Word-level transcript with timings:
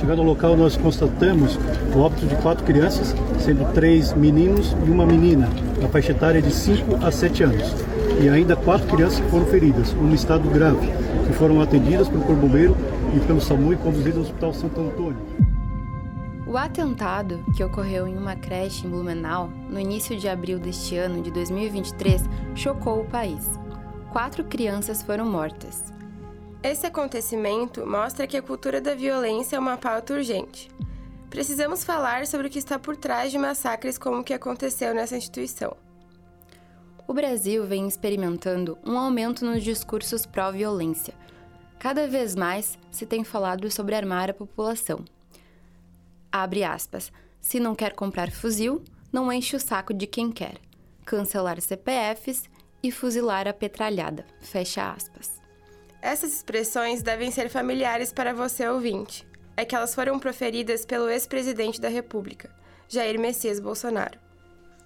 Chegando 0.00 0.20
ao 0.22 0.28
local, 0.28 0.56
nós 0.56 0.78
constatamos 0.78 1.58
o 1.94 1.98
óbito 1.98 2.26
de 2.26 2.34
quatro 2.36 2.64
crianças, 2.64 3.14
sendo 3.38 3.70
três 3.74 4.14
meninos 4.14 4.74
e 4.86 4.90
uma 4.90 5.04
menina, 5.04 5.46
na 5.78 5.88
faixa 5.88 6.12
etária 6.12 6.40
de 6.40 6.50
5 6.50 7.04
a 7.04 7.10
7 7.10 7.42
anos. 7.42 7.74
E 8.18 8.26
ainda 8.26 8.56
quatro 8.56 8.86
crianças 8.88 9.20
foram 9.30 9.44
feridas, 9.44 9.92
um 9.92 10.14
estado 10.14 10.48
grave, 10.48 10.90
que 11.26 11.34
foram 11.34 11.60
atendidas 11.60 12.08
pelo 12.08 12.22
Corpo 12.22 12.40
Bombeiro 12.40 12.74
e 13.14 13.20
pelo 13.20 13.42
SAMU 13.42 13.74
e 13.74 13.76
conduzidas 13.76 14.16
ao 14.16 14.22
Hospital 14.22 14.54
Santo 14.54 14.80
Antônio. 14.80 15.18
O 16.46 16.56
atentado, 16.56 17.44
que 17.54 17.62
ocorreu 17.62 18.08
em 18.08 18.16
uma 18.16 18.34
creche 18.34 18.86
em 18.86 18.90
Blumenau 18.90 19.50
no 19.68 19.78
início 19.78 20.16
de 20.16 20.28
abril 20.30 20.58
deste 20.58 20.96
ano 20.96 21.22
de 21.22 21.30
2023, 21.30 22.24
chocou 22.54 23.02
o 23.02 23.04
país. 23.04 23.46
Quatro 24.10 24.44
crianças 24.44 25.02
foram 25.02 25.26
mortas. 25.26 25.99
Esse 26.62 26.86
acontecimento 26.86 27.86
mostra 27.86 28.26
que 28.26 28.36
a 28.36 28.42
cultura 28.42 28.82
da 28.82 28.94
violência 28.94 29.56
é 29.56 29.58
uma 29.58 29.78
pauta 29.78 30.12
urgente. 30.12 30.70
Precisamos 31.30 31.82
falar 31.82 32.26
sobre 32.26 32.48
o 32.48 32.50
que 32.50 32.58
está 32.58 32.78
por 32.78 32.98
trás 32.98 33.32
de 33.32 33.38
massacres 33.38 33.96
como 33.96 34.18
o 34.18 34.24
que 34.24 34.34
aconteceu 34.34 34.94
nessa 34.94 35.16
instituição. 35.16 35.74
O 37.08 37.14
Brasil 37.14 37.64
vem 37.66 37.88
experimentando 37.88 38.76
um 38.84 38.98
aumento 38.98 39.42
nos 39.42 39.64
discursos 39.64 40.26
pró-violência. 40.26 41.14
Cada 41.78 42.06
vez 42.06 42.36
mais 42.36 42.78
se 42.90 43.06
tem 43.06 43.24
falado 43.24 43.70
sobre 43.70 43.94
armar 43.94 44.28
a 44.28 44.34
população. 44.34 45.02
Abre 46.30 46.62
aspas. 46.62 47.10
Se 47.40 47.58
não 47.58 47.74
quer 47.74 47.94
comprar 47.94 48.30
fuzil, 48.30 48.84
não 49.10 49.32
enche 49.32 49.56
o 49.56 49.60
saco 49.60 49.94
de 49.94 50.06
quem 50.06 50.30
quer. 50.30 50.58
Cancelar 51.06 51.58
CPFs 51.58 52.50
e 52.82 52.92
fuzilar 52.92 53.48
a 53.48 53.54
petralhada. 53.54 54.26
Fecha 54.42 54.92
aspas. 54.92 55.39
Essas 56.02 56.32
expressões 56.32 57.02
devem 57.02 57.30
ser 57.30 57.50
familiares 57.50 58.12
para 58.12 58.32
você 58.32 58.66
ouvinte. 58.66 59.26
É 59.56 59.64
que 59.64 59.74
elas 59.74 59.94
foram 59.94 60.18
proferidas 60.18 60.86
pelo 60.86 61.10
ex-presidente 61.10 61.80
da 61.80 61.88
República, 61.88 62.50
Jair 62.88 63.20
Messias 63.20 63.60
Bolsonaro. 63.60 64.18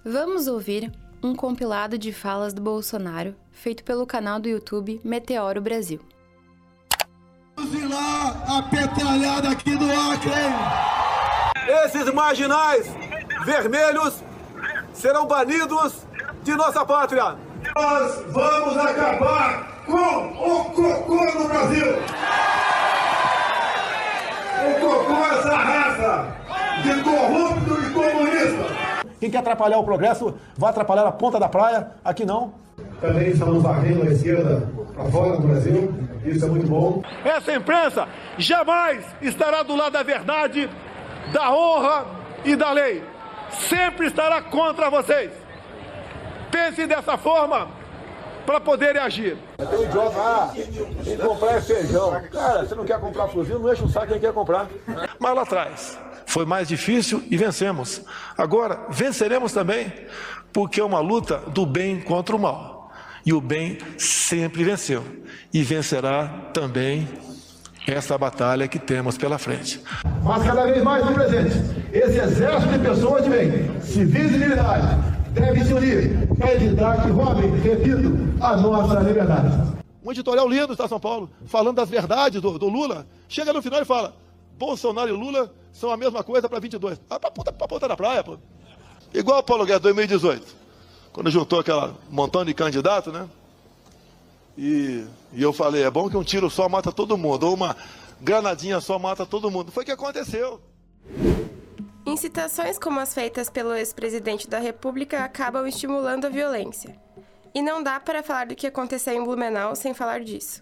Vamos 0.03 0.47
ouvir 0.47 0.91
um 1.23 1.33
compilado 1.33 1.97
de 1.97 2.11
falas 2.11 2.53
do 2.53 2.61
Bolsonaro 2.61 3.33
feito 3.51 3.83
pelo 3.83 4.05
canal 4.05 4.39
do 4.39 4.49
YouTube 4.49 4.99
Meteoro 5.03 5.61
Brasil. 5.61 6.01
Fuzilar 7.57 8.57
a 8.57 8.61
petralhada 8.63 9.49
aqui 9.51 9.75
do 9.77 9.85
Acre! 9.85 10.31
Esses 11.85 12.13
marginais 12.13 12.87
vermelhos 13.45 14.21
serão 14.93 15.25
banidos 15.25 15.93
de 16.43 16.53
nossa 16.55 16.85
pátria. 16.85 17.37
Nós 17.73 18.25
vamos 18.31 18.77
acabar 18.77 19.74
com 19.85 19.93
o 19.95 20.65
cocô 20.65 21.39
no 21.39 21.47
Brasil. 21.47 21.95
O 24.65 24.79
cocô 24.79 25.13
é 25.13 25.39
essa 25.39 25.55
raça 25.55 26.27
de 26.83 27.03
corrupto 27.03 27.81
e 27.81 27.93
comunista. 27.93 28.75
Quem 29.19 29.29
quer 29.29 29.39
atrapalhar 29.39 29.77
o 29.77 29.83
progresso, 29.83 30.35
vai 30.57 30.69
atrapalhar 30.71 31.05
a 31.07 31.11
ponta 31.11 31.39
da 31.39 31.47
praia. 31.47 31.91
Aqui 32.03 32.25
não. 32.25 32.53
Também 32.99 33.29
estamos 33.29 33.61
varrendo 33.61 34.03
a 34.03 34.11
esquerda 34.11 34.67
para 34.93 35.05
fora 35.05 35.37
do 35.37 35.47
Brasil. 35.47 35.93
Isso 36.25 36.45
é 36.45 36.47
muito 36.49 36.67
bom. 36.67 37.03
Essa 37.23 37.53
imprensa 37.53 38.07
jamais 38.37 39.05
estará 39.21 39.63
do 39.63 39.75
lado 39.75 39.93
da 39.93 40.03
verdade, 40.03 40.69
da 41.31 41.51
honra 41.51 42.05
e 42.43 42.55
da 42.55 42.71
lei. 42.71 43.03
Sempre 43.69 44.07
estará 44.07 44.41
contra 44.41 44.89
vocês. 44.89 45.31
Pense 46.51 46.87
dessa 46.87 47.17
forma 47.17 47.67
para 48.45 48.59
poderem 48.59 49.01
agir. 49.01 49.37
Tem 49.57 49.79
um 49.79 49.83
idiota, 49.83 50.17
ah, 50.17 50.53
quem 51.03 51.17
comprar 51.17 51.57
é 51.57 51.61
feijão. 51.61 52.21
Cara, 52.31 52.65
você 52.65 52.75
não 52.75 52.85
quer 52.85 52.99
comprar 52.99 53.27
fuzil, 53.27 53.59
não 53.59 53.71
enche 53.71 53.83
o 53.83 53.89
saco 53.89 54.07
quem 54.07 54.19
quer 54.19 54.33
comprar. 54.33 54.67
Mas 55.19 55.35
lá 55.35 55.41
atrás 55.41 55.97
foi 56.25 56.45
mais 56.45 56.67
difícil 56.67 57.23
e 57.29 57.37
vencemos. 57.37 58.01
Agora, 58.37 58.85
venceremos 58.89 59.51
também, 59.51 59.91
porque 60.53 60.79
é 60.79 60.83
uma 60.83 60.99
luta 60.99 61.37
do 61.47 61.65
bem 61.65 61.99
contra 61.99 62.35
o 62.35 62.39
mal. 62.39 62.91
E 63.25 63.33
o 63.33 63.41
bem 63.41 63.79
sempre 63.97 64.63
venceu. 64.63 65.03
E 65.51 65.63
vencerá 65.63 66.27
também 66.53 67.07
essa 67.87 68.17
batalha 68.17 68.67
que 68.67 68.79
temos 68.79 69.17
pela 69.17 69.37
frente. 69.37 69.81
Mas 70.23 70.43
cada 70.43 70.65
vez 70.65 70.83
mais 70.83 71.05
no 71.05 71.13
presente, 71.13 71.55
esse 71.93 72.19
exército 72.19 72.73
de 72.73 72.79
pessoas 72.79 73.23
de 73.23 73.29
bem, 73.29 73.81
civis 73.81 74.31
e 74.31 74.37
militares, 74.37 75.14
deve 75.35 75.65
se 75.65 75.73
unir 75.73 76.27
para 76.37 76.53
evitar 76.53 77.03
que 77.03 77.09
roubem, 77.09 77.51
repito, 77.57 78.17
a 78.41 78.57
nossa 78.57 78.99
liberdade. 79.01 79.75
Um 80.03 80.11
editorial 80.11 80.47
lindo 80.47 80.73
está 80.73 80.87
São 80.87 80.99
Paulo, 80.99 81.29
falando 81.45 81.75
das 81.75 81.89
verdades 81.89 82.41
do, 82.41 82.57
do, 82.57 82.69
Lula. 82.69 83.05
Chega 83.27 83.51
no 83.51 83.61
final 83.61 83.81
e 83.81 83.85
fala: 83.85 84.15
Bolsonaro 84.57 85.09
e 85.09 85.11
Lula 85.11 85.53
são 85.71 85.91
a 85.91 85.97
mesma 85.97 86.23
coisa 86.23 86.47
para 86.47 86.59
22. 86.59 86.99
Ah, 87.09 87.19
para 87.19 87.31
ponta, 87.31 87.51
pra 87.51 87.67
ponta 87.67 87.87
da 87.87 87.97
praia, 87.97 88.23
pô. 88.23 88.37
Igual 89.13 89.39
o 89.39 89.43
Paulo 89.43 89.65
Guedes 89.65 89.81
2018, 89.81 90.55
quando 91.11 91.31
juntou 91.31 91.59
aquela 91.59 91.95
montão 92.09 92.45
de 92.45 92.53
candidato, 92.53 93.11
né? 93.11 93.27
E, 94.57 95.05
e 95.33 95.41
eu 95.41 95.51
falei: 95.51 95.83
é 95.83 95.91
bom 95.91 96.09
que 96.09 96.17
um 96.17 96.23
tiro 96.23 96.49
só 96.49 96.69
mata 96.69 96.91
todo 96.91 97.17
mundo, 97.17 97.47
ou 97.47 97.55
uma 97.55 97.75
granadinha 98.21 98.79
só 98.79 98.97
mata 98.97 99.25
todo 99.25 99.51
mundo. 99.51 99.71
Foi 99.71 99.83
o 99.83 99.85
que 99.85 99.91
aconteceu. 99.91 100.61
Incitações 102.05 102.77
como 102.77 102.99
as 102.99 103.15
feitas 103.15 103.49
pelo 103.49 103.73
ex-presidente 103.73 104.47
da 104.47 104.59
República 104.59 105.23
acabam 105.23 105.65
estimulando 105.65 106.25
a 106.25 106.29
violência. 106.29 106.95
E 107.53 107.63
não 107.63 107.81
dá 107.81 107.99
para 107.99 108.21
falar 108.21 108.45
do 108.45 108.55
que 108.55 108.67
aconteceu 108.67 109.13
em 109.13 109.23
Blumenau 109.23 109.75
sem 109.75 109.91
falar 109.91 110.23
disso. 110.23 110.61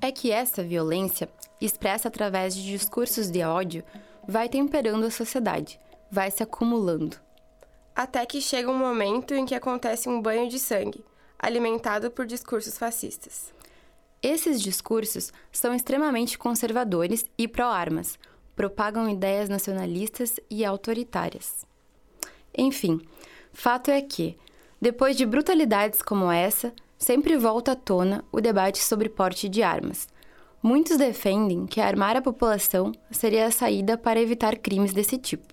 É 0.00 0.12
que 0.12 0.30
essa 0.30 0.62
violência, 0.62 1.28
expressa 1.60 2.06
através 2.06 2.54
de 2.54 2.62
discursos 2.64 3.28
de 3.28 3.42
ódio, 3.42 3.82
vai 4.26 4.48
temperando 4.48 5.04
a 5.04 5.10
sociedade, 5.10 5.80
vai 6.08 6.30
se 6.30 6.44
acumulando. 6.44 7.16
Até 7.94 8.24
que 8.24 8.40
chega 8.40 8.70
um 8.70 8.78
momento 8.78 9.34
em 9.34 9.44
que 9.44 9.56
acontece 9.56 10.08
um 10.08 10.22
banho 10.22 10.48
de 10.48 10.60
sangue, 10.60 11.04
alimentado 11.38 12.08
por 12.08 12.24
discursos 12.24 12.78
fascistas. 12.78 13.52
Esses 14.22 14.62
discursos 14.62 15.32
são 15.50 15.74
extremamente 15.74 16.38
conservadores 16.38 17.26
e 17.36 17.48
pró-armas, 17.48 18.16
propagam 18.54 19.08
ideias 19.08 19.48
nacionalistas 19.48 20.38
e 20.50 20.64
autoritárias. 20.64 21.66
Enfim, 22.56 23.00
fato 23.52 23.90
é 23.90 24.00
que, 24.00 24.36
depois 24.80 25.16
de 25.16 25.24
brutalidades 25.24 26.02
como 26.02 26.30
essa, 26.30 26.72
sempre 26.98 27.36
volta 27.36 27.72
à 27.72 27.76
tona 27.76 28.24
o 28.30 28.40
debate 28.40 28.78
sobre 28.78 29.08
porte 29.08 29.48
de 29.48 29.62
armas. 29.62 30.06
Muitos 30.62 30.96
defendem 30.96 31.66
que 31.66 31.80
armar 31.80 32.16
a 32.16 32.22
população 32.22 32.92
seria 33.10 33.46
a 33.46 33.50
saída 33.50 33.98
para 33.98 34.20
evitar 34.20 34.56
crimes 34.56 34.92
desse 34.92 35.18
tipo. 35.18 35.52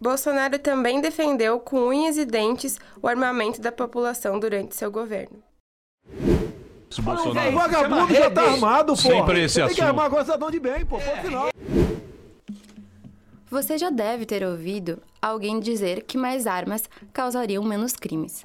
Bolsonaro 0.00 0.58
também 0.58 1.00
defendeu 1.00 1.60
com 1.60 1.88
unhas 1.88 2.18
e 2.18 2.24
dentes 2.24 2.78
o 3.00 3.08
armamento 3.08 3.60
da 3.60 3.70
população 3.72 4.38
durante 4.38 4.74
seu 4.74 4.90
governo. 4.90 5.42
O 6.98 7.52
vagabundo 7.52 8.14
já 8.14 8.30
tá 8.30 8.42
armado, 8.42 8.92
pô. 8.92 8.96
Sempre 8.96 9.44
esse 9.44 9.56
Tem 9.56 9.64
assunto. 9.64 9.76
que 9.76 9.82
armar 9.82 10.06
agora 10.06 10.24
cidadão 10.24 10.50
de 10.50 10.60
bem, 10.60 10.84
pô. 10.84 10.98
Ponto 10.98 11.22
final. 11.22 11.48
Você 13.48 13.78
já 13.78 13.90
deve 13.90 14.26
ter 14.26 14.44
ouvido 14.44 15.00
alguém 15.22 15.60
dizer 15.60 16.02
que 16.02 16.18
mais 16.18 16.48
armas 16.48 16.90
causariam 17.12 17.62
menos 17.62 17.92
crimes. 17.92 18.42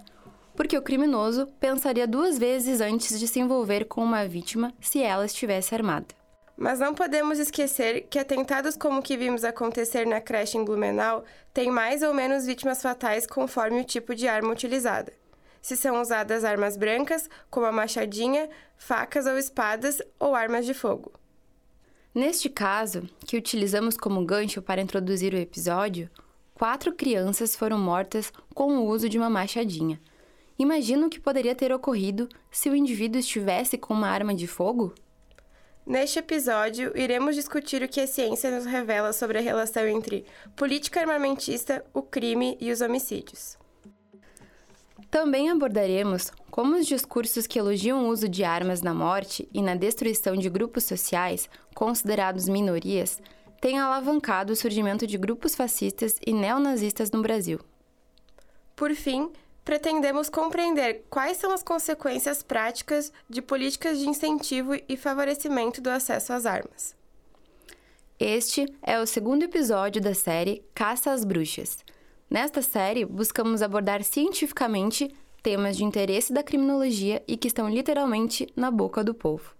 Porque 0.55 0.77
o 0.77 0.81
criminoso 0.81 1.47
pensaria 1.59 2.05
duas 2.07 2.37
vezes 2.37 2.81
antes 2.81 3.19
de 3.19 3.27
se 3.27 3.39
envolver 3.39 3.85
com 3.85 4.03
uma 4.03 4.27
vítima 4.27 4.71
se 4.79 5.01
ela 5.01 5.25
estivesse 5.25 5.73
armada. 5.73 6.13
Mas 6.55 6.77
não 6.77 6.93
podemos 6.93 7.39
esquecer 7.39 8.01
que 8.11 8.19
atentados 8.19 8.77
como 8.77 8.99
o 8.99 9.01
que 9.01 9.17
vimos 9.17 9.43
acontecer 9.43 10.05
na 10.05 10.21
creche 10.21 10.59
em 10.59 10.63
Blumenau 10.63 11.23
têm 11.51 11.71
mais 11.71 12.03
ou 12.03 12.13
menos 12.13 12.45
vítimas 12.45 12.79
fatais 12.79 13.25
conforme 13.25 13.81
o 13.81 13.85
tipo 13.85 14.13
de 14.13 14.27
arma 14.27 14.51
utilizada. 14.51 15.11
Se 15.63 15.75
são 15.75 15.99
usadas 15.99 16.43
armas 16.43 16.77
brancas, 16.77 17.27
como 17.49 17.65
a 17.65 17.71
machadinha, 17.71 18.47
facas 18.77 19.25
ou 19.25 19.35
espadas, 19.39 19.99
ou 20.19 20.35
armas 20.35 20.63
de 20.67 20.75
fogo. 20.75 21.11
Neste 22.13 22.49
caso, 22.49 23.07
que 23.25 23.37
utilizamos 23.37 23.95
como 23.95 24.25
gancho 24.25 24.61
para 24.61 24.81
introduzir 24.81 25.33
o 25.33 25.37
episódio, 25.37 26.09
quatro 26.53 26.91
crianças 26.93 27.55
foram 27.55 27.79
mortas 27.79 28.33
com 28.53 28.77
o 28.77 28.85
uso 28.85 29.07
de 29.07 29.17
uma 29.17 29.29
machadinha. 29.29 29.97
Imagina 30.59 31.07
o 31.07 31.09
que 31.09 31.21
poderia 31.21 31.55
ter 31.55 31.71
ocorrido 31.71 32.27
se 32.51 32.69
o 32.69 32.75
indivíduo 32.75 33.17
estivesse 33.17 33.77
com 33.77 33.93
uma 33.93 34.09
arma 34.09 34.35
de 34.35 34.45
fogo? 34.45 34.93
Neste 35.85 36.19
episódio, 36.19 36.91
iremos 36.95 37.33
discutir 37.33 37.81
o 37.81 37.87
que 37.87 38.01
a 38.01 38.07
ciência 38.07 38.51
nos 38.51 38.65
revela 38.65 39.13
sobre 39.13 39.37
a 39.37 39.41
relação 39.41 39.87
entre 39.87 40.25
política 40.53 40.99
armamentista, 40.99 41.83
o 41.93 42.01
crime 42.01 42.57
e 42.59 42.71
os 42.71 42.81
homicídios. 42.81 43.60
Também 45.11 45.49
abordaremos 45.49 46.31
como 46.49 46.77
os 46.77 46.87
discursos 46.87 47.45
que 47.45 47.59
elogiam 47.59 48.05
o 48.05 48.07
uso 48.07 48.29
de 48.29 48.45
armas 48.45 48.81
na 48.81 48.93
morte 48.93 49.47
e 49.53 49.61
na 49.61 49.75
destruição 49.75 50.37
de 50.37 50.49
grupos 50.49 50.85
sociais, 50.85 51.49
considerados 51.75 52.47
minorias, 52.47 53.21
têm 53.59 53.77
alavancado 53.77 54.53
o 54.53 54.55
surgimento 54.55 55.05
de 55.05 55.17
grupos 55.17 55.53
fascistas 55.53 56.15
e 56.25 56.31
neonazistas 56.31 57.11
no 57.11 57.21
Brasil. 57.21 57.59
Por 58.73 58.95
fim, 58.95 59.29
pretendemos 59.65 60.29
compreender 60.29 61.03
quais 61.09 61.35
são 61.35 61.51
as 61.51 61.61
consequências 61.61 62.41
práticas 62.41 63.11
de 63.29 63.41
políticas 63.41 63.99
de 63.99 64.07
incentivo 64.07 64.75
e 64.87 64.95
favorecimento 64.95 65.81
do 65.81 65.89
acesso 65.89 66.31
às 66.31 66.45
armas. 66.45 66.95
Este 68.17 68.65
é 68.81 68.97
o 68.97 69.05
segundo 69.05 69.43
episódio 69.43 70.01
da 70.01 70.13
série 70.13 70.63
Caça 70.73 71.11
às 71.11 71.25
Bruxas. 71.25 71.79
Nesta 72.31 72.61
série, 72.61 73.03
buscamos 73.03 73.61
abordar 73.61 74.01
cientificamente 74.05 75.13
temas 75.43 75.75
de 75.75 75.83
interesse 75.83 76.31
da 76.31 76.41
criminologia 76.41 77.21
e 77.27 77.35
que 77.35 77.49
estão 77.49 77.67
literalmente 77.67 78.47
na 78.55 78.71
boca 78.71 79.03
do 79.03 79.13
povo. 79.13 79.53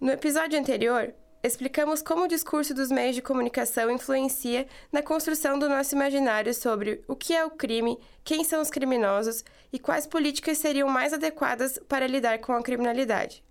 No 0.00 0.10
episódio 0.10 0.58
anterior, 0.58 1.14
explicamos 1.44 2.02
como 2.02 2.24
o 2.24 2.26
discurso 2.26 2.74
dos 2.74 2.90
meios 2.90 3.14
de 3.14 3.22
comunicação 3.22 3.88
influencia 3.88 4.66
na 4.90 5.00
construção 5.00 5.56
do 5.56 5.68
nosso 5.68 5.94
imaginário 5.94 6.52
sobre 6.52 7.04
o 7.06 7.14
que 7.14 7.34
é 7.34 7.44
o 7.44 7.50
crime, 7.50 7.96
quem 8.24 8.42
são 8.42 8.60
os 8.60 8.68
criminosos 8.68 9.44
e 9.72 9.78
quais 9.78 10.04
políticas 10.04 10.58
seriam 10.58 10.88
mais 10.88 11.12
adequadas 11.12 11.78
para 11.88 12.08
lidar 12.08 12.40
com 12.40 12.52
a 12.52 12.62
criminalidade. 12.64 13.44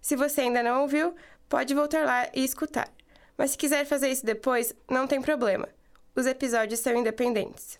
Se 0.00 0.16
você 0.16 0.40
ainda 0.40 0.62
não 0.62 0.80
ouviu, 0.80 1.14
pode 1.46 1.74
voltar 1.74 2.06
lá 2.06 2.26
e 2.34 2.42
escutar. 2.42 2.90
Mas 3.36 3.50
se 3.50 3.58
quiser 3.58 3.84
fazer 3.84 4.08
isso 4.08 4.24
depois, 4.24 4.74
não 4.90 5.06
tem 5.06 5.20
problema. 5.20 5.68
Os 6.16 6.24
episódios 6.24 6.80
são 6.80 6.96
independentes. 6.96 7.78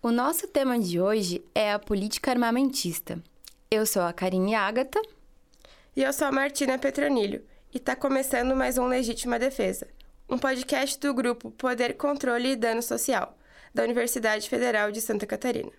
O 0.00 0.12
nosso 0.12 0.46
tema 0.46 0.78
de 0.78 1.00
hoje 1.00 1.44
é 1.52 1.72
a 1.72 1.78
política 1.78 2.30
armamentista. 2.30 3.20
Eu 3.68 3.84
sou 3.84 4.02
a 4.02 4.12
Karine 4.12 4.54
Ágata. 4.54 5.02
E 5.96 6.04
eu 6.04 6.12
sou 6.12 6.28
a 6.28 6.32
Martina 6.32 6.78
Petronilho. 6.78 7.44
E 7.74 7.78
está 7.78 7.96
começando 7.96 8.54
mais 8.54 8.78
um 8.78 8.86
Legítima 8.86 9.40
Defesa, 9.40 9.88
um 10.30 10.38
podcast 10.38 11.00
do 11.00 11.12
grupo 11.12 11.50
Poder, 11.50 11.96
Controle 11.96 12.52
e 12.52 12.56
Dano 12.56 12.80
Social, 12.80 13.36
da 13.74 13.82
Universidade 13.82 14.48
Federal 14.48 14.92
de 14.92 15.00
Santa 15.00 15.26
Catarina. 15.26 15.72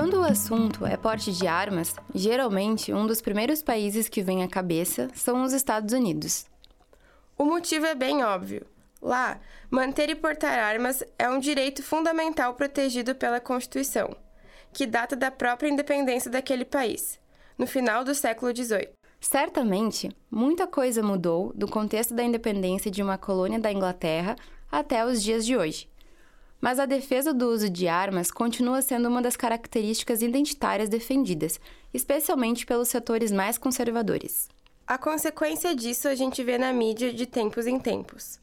Quando 0.00 0.22
o 0.22 0.24
assunto 0.24 0.86
é 0.86 0.96
porte 0.96 1.30
de 1.30 1.46
armas, 1.46 1.94
geralmente 2.14 2.90
um 2.90 3.06
dos 3.06 3.20
primeiros 3.20 3.62
países 3.62 4.08
que 4.08 4.22
vem 4.22 4.42
à 4.42 4.48
cabeça 4.48 5.10
são 5.14 5.42
os 5.42 5.52
Estados 5.52 5.92
Unidos. 5.92 6.46
O 7.36 7.44
motivo 7.44 7.84
é 7.84 7.94
bem 7.94 8.24
óbvio. 8.24 8.66
Lá, 9.02 9.38
manter 9.70 10.08
e 10.08 10.14
portar 10.14 10.58
armas 10.58 11.04
é 11.18 11.28
um 11.28 11.38
direito 11.38 11.82
fundamental 11.82 12.54
protegido 12.54 13.14
pela 13.14 13.40
Constituição, 13.40 14.16
que 14.72 14.86
data 14.86 15.14
da 15.14 15.30
própria 15.30 15.68
independência 15.68 16.30
daquele 16.30 16.64
país, 16.64 17.20
no 17.58 17.66
final 17.66 18.02
do 18.02 18.14
século 18.14 18.56
XVIII. 18.56 18.92
Certamente, 19.20 20.08
muita 20.30 20.66
coisa 20.66 21.02
mudou 21.02 21.52
do 21.54 21.68
contexto 21.68 22.14
da 22.14 22.24
independência 22.24 22.90
de 22.90 23.02
uma 23.02 23.18
colônia 23.18 23.60
da 23.60 23.70
Inglaterra 23.70 24.34
até 24.72 25.04
os 25.04 25.22
dias 25.22 25.44
de 25.44 25.58
hoje. 25.58 25.89
Mas 26.60 26.78
a 26.78 26.84
defesa 26.84 27.32
do 27.32 27.48
uso 27.48 27.70
de 27.70 27.88
armas 27.88 28.30
continua 28.30 28.82
sendo 28.82 29.08
uma 29.08 29.22
das 29.22 29.36
características 29.36 30.20
identitárias 30.20 30.90
defendidas, 30.90 31.58
especialmente 31.92 32.66
pelos 32.66 32.88
setores 32.88 33.32
mais 33.32 33.56
conservadores. 33.56 34.48
A 34.86 34.98
consequência 34.98 35.74
disso 35.74 36.06
a 36.06 36.14
gente 36.14 36.44
vê 36.44 36.58
na 36.58 36.72
mídia 36.72 37.14
de 37.14 37.24
tempos 37.24 37.66
em 37.66 37.78
tempos. 37.78 38.38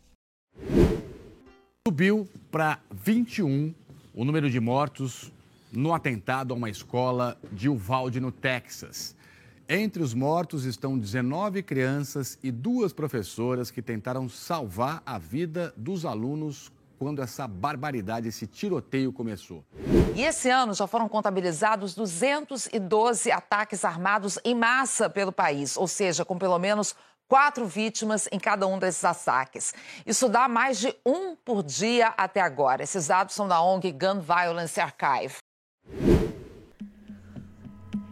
Subiu 1.88 2.28
para 2.50 2.80
21 2.90 3.74
o 4.16 4.25
número 4.25 4.50
de 4.50 4.60
mortos 4.60 5.31
no 5.72 5.94
atentado 5.94 6.54
a 6.54 6.58
uma 6.58 6.70
escola 6.70 7.40
de 7.52 7.70
Uvalde, 7.70 8.20
no 8.20 8.31
Texas. 8.31 9.16
Entre 9.70 10.02
os 10.02 10.13
mortos 10.13 10.66
estão 10.66 10.98
19 10.98 11.62
crianças 11.62 12.40
e 12.42 12.50
duas 12.50 12.94
professoras 12.94 13.70
que 13.70 13.81
tentaram 13.81 14.28
salvar 14.28 15.04
a 15.06 15.20
vida 15.20 15.74
dos 15.78 16.06
alunos 16.06 16.72
quando 16.98 17.22
essa 17.22 17.48
barbaridade, 17.48 18.28
esse 18.28 18.48
tiroteio 18.48 19.14
começou. 19.14 19.64
E 20.16 20.24
esse 20.24 20.50
ano 20.50 20.74
já 20.74 20.88
foram 20.88 21.08
contabilizados 21.08 21.94
212 21.94 23.32
ataques 23.32 23.86
armados 23.86 24.40
em 24.44 24.56
massa 24.56 25.10
pelo 25.10 25.32
país, 25.32 25.78
ou 25.78 25.88
seja, 25.88 26.26
com 26.26 26.38
pelo 26.38 26.58
menos 26.58 26.96
quatro 27.28 27.66
vítimas 27.66 28.28
em 28.32 28.40
cada 28.40 28.66
um 28.66 28.80
desses 28.80 29.04
ataques. 29.04 29.74
Isso 30.06 30.28
dá 30.28 30.48
mais 30.48 30.80
de 30.80 30.96
um 31.06 31.36
por 31.36 31.62
dia 31.62 32.14
até 32.18 32.42
agora. 32.42 32.84
Esses 32.84 33.08
dados 33.08 33.36
são 33.36 33.48
da 33.48 33.62
ONG 33.62 33.92
Gun 33.92 34.22
Violence 34.22 34.80
Archive. 34.80 35.36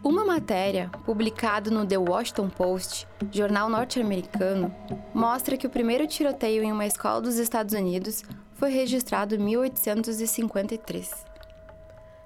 Uma 0.03 0.23
matéria 0.23 0.91
publicada 1.03 1.71
no 1.71 1.83
The 1.83 1.97
Washington 1.97 2.47
Post, 2.47 3.07
jornal 3.31 3.67
norte-americano, 3.67 4.71
mostra 5.11 5.57
que 5.57 5.65
o 5.65 5.69
primeiro 5.69 6.05
tiroteio 6.05 6.61
em 6.61 6.71
uma 6.71 6.85
escola 6.85 7.21
dos 7.21 7.37
Estados 7.39 7.73
Unidos 7.73 8.23
foi 8.65 8.71
registrado 8.71 9.35
em 9.35 9.37
1853. 9.37 11.11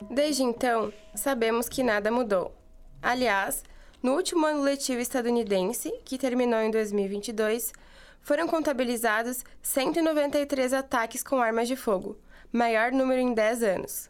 Desde 0.10 0.42
então, 0.42 0.94
sabemos 1.14 1.68
que 1.68 1.84
nada 1.84 2.10
mudou. 2.10 2.56
Aliás, 3.02 3.62
no 4.02 4.14
último 4.14 4.46
ano 4.46 4.62
letivo 4.62 5.02
estadunidense, 5.02 5.92
que 6.06 6.18
terminou 6.18 6.62
em 6.62 6.72
2022, 6.72 7.74
foram 8.22 8.48
contabilizados 8.48 9.44
193 9.62 10.72
ataques 10.72 11.22
com 11.22 11.42
armas 11.42 11.68
de 11.68 11.76
fogo, 11.76 12.18
maior 12.54 12.94
número 12.94 13.20
em 13.20 13.34
10 13.34 13.64
anos. 13.64 14.10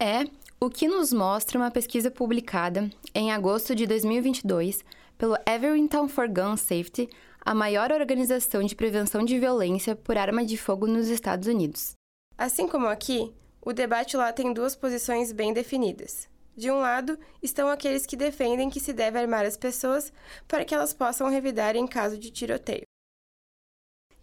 É 0.00 0.24
o 0.58 0.70
que 0.70 0.88
nos 0.88 1.12
mostra 1.12 1.58
uma 1.58 1.70
pesquisa 1.70 2.10
publicada 2.10 2.88
em 3.14 3.30
agosto 3.30 3.74
de 3.74 3.86
2022 3.86 4.82
pelo 5.18 5.36
Everington 5.46 6.08
for 6.08 6.26
Gun 6.26 6.56
Safety 6.56 7.10
a 7.40 7.54
maior 7.54 7.92
organização 7.92 8.62
de 8.62 8.74
prevenção 8.74 9.24
de 9.24 9.38
violência 9.38 9.96
por 9.96 10.16
arma 10.16 10.44
de 10.44 10.56
fogo 10.56 10.86
nos 10.86 11.08
Estados 11.08 11.48
Unidos. 11.48 11.92
Assim 12.36 12.68
como 12.68 12.86
aqui, 12.86 13.32
o 13.60 13.72
debate 13.72 14.16
lá 14.16 14.32
tem 14.32 14.52
duas 14.52 14.76
posições 14.76 15.32
bem 15.32 15.52
definidas. 15.52 16.28
De 16.56 16.70
um 16.70 16.80
lado, 16.80 17.18
estão 17.40 17.68
aqueles 17.68 18.04
que 18.04 18.16
defendem 18.16 18.68
que 18.68 18.80
se 18.80 18.92
deve 18.92 19.18
armar 19.18 19.46
as 19.46 19.56
pessoas 19.56 20.12
para 20.48 20.64
que 20.64 20.74
elas 20.74 20.92
possam 20.92 21.30
revidar 21.30 21.76
em 21.76 21.86
caso 21.86 22.18
de 22.18 22.30
tiroteio. 22.30 22.82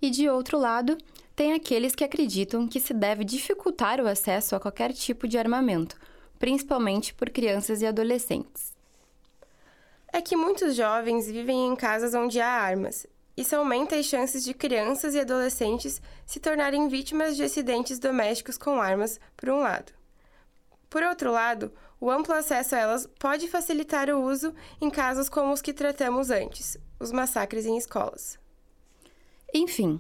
E 0.02 0.10
de 0.10 0.30
outro 0.30 0.60
lado, 0.60 0.98
tem 1.36 1.54
aqueles 1.54 1.96
que 1.96 2.04
acreditam 2.04 2.68
que 2.68 2.80
se 2.80 2.94
deve 2.94 3.24
dificultar 3.24 4.02
o 4.02 4.08
acesso 4.08 4.56
a 4.56 4.60
qualquer 4.60 4.92
tipo 4.94 5.28
de 5.28 5.38
armamento, 5.38 5.98
principalmente 6.38 7.14
por 7.14 7.30
crianças 7.30 7.82
e 7.82 7.86
adolescentes. 7.86 8.75
É 10.16 10.22
que 10.22 10.36
muitos 10.38 10.76
jovens 10.76 11.28
vivem 11.28 11.68
em 11.68 11.76
casas 11.76 12.14
onde 12.14 12.40
há 12.40 12.50
armas 12.50 13.06
isso 13.38 13.54
aumenta 13.56 13.98
as 13.98 14.06
chances 14.06 14.46
de 14.46 14.54
crianças 14.54 15.14
e 15.14 15.20
adolescentes 15.20 16.02
se 16.26 16.40
tornarem 16.40 16.88
vítimas 16.88 17.36
de 17.36 17.44
acidentes 17.44 18.00
domésticos 18.00 18.58
com 18.58 18.82
armas, 18.82 19.20
por 19.36 19.50
um 19.50 19.60
lado. 19.60 19.92
Por 20.90 21.04
outro 21.04 21.32
lado, 21.32 21.72
o 22.00 22.10
amplo 22.10 22.34
acesso 22.34 22.76
a 22.76 22.80
elas 22.80 23.10
pode 23.20 23.50
facilitar 23.50 24.10
o 24.10 24.24
uso 24.24 24.54
em 24.80 24.90
casos 24.90 25.28
como 25.28 25.52
os 25.52 25.62
que 25.62 25.74
tratamos 25.74 26.30
antes, 26.30 26.78
os 26.98 27.12
massacres 27.12 27.66
em 27.66 27.78
escolas. 27.78 28.40
Enfim, 29.54 30.00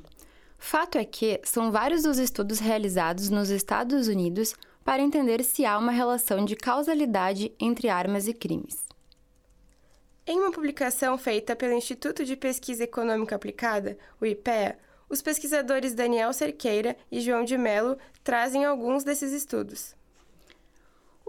fato 0.57 0.97
é 0.97 1.03
que 1.03 1.41
são 1.43 1.73
vários 1.73 2.05
os 2.05 2.17
estudos 2.17 2.59
realizados 2.59 3.29
nos 3.29 3.49
Estados 3.49 4.07
Unidos 4.07 4.55
para 4.81 5.01
entender 5.01 5.43
se 5.43 5.65
há 5.65 5.77
uma 5.77 5.91
relação 5.91 6.45
de 6.45 6.55
causalidade 6.55 7.51
entre 7.59 7.89
armas 7.89 8.29
e 8.29 8.33
crimes. 8.33 8.84
Em 10.27 10.39
uma 10.39 10.51
publicação 10.51 11.19
feita 11.19 11.55
pelo 11.55 11.75
Instituto 11.75 12.25
de 12.25 12.35
Pesquisa 12.35 12.83
Econômica 12.83 13.35
Aplicada, 13.35 13.95
o 14.19 14.25
IPEA, 14.25 14.79
os 15.07 15.21
pesquisadores 15.21 15.93
Daniel 15.93 16.33
Cerqueira 16.33 16.97
e 17.11 17.21
João 17.21 17.43
de 17.43 17.55
Mello 17.55 17.95
trazem 18.23 18.65
alguns 18.65 19.03
desses 19.03 19.31
estudos. 19.31 19.95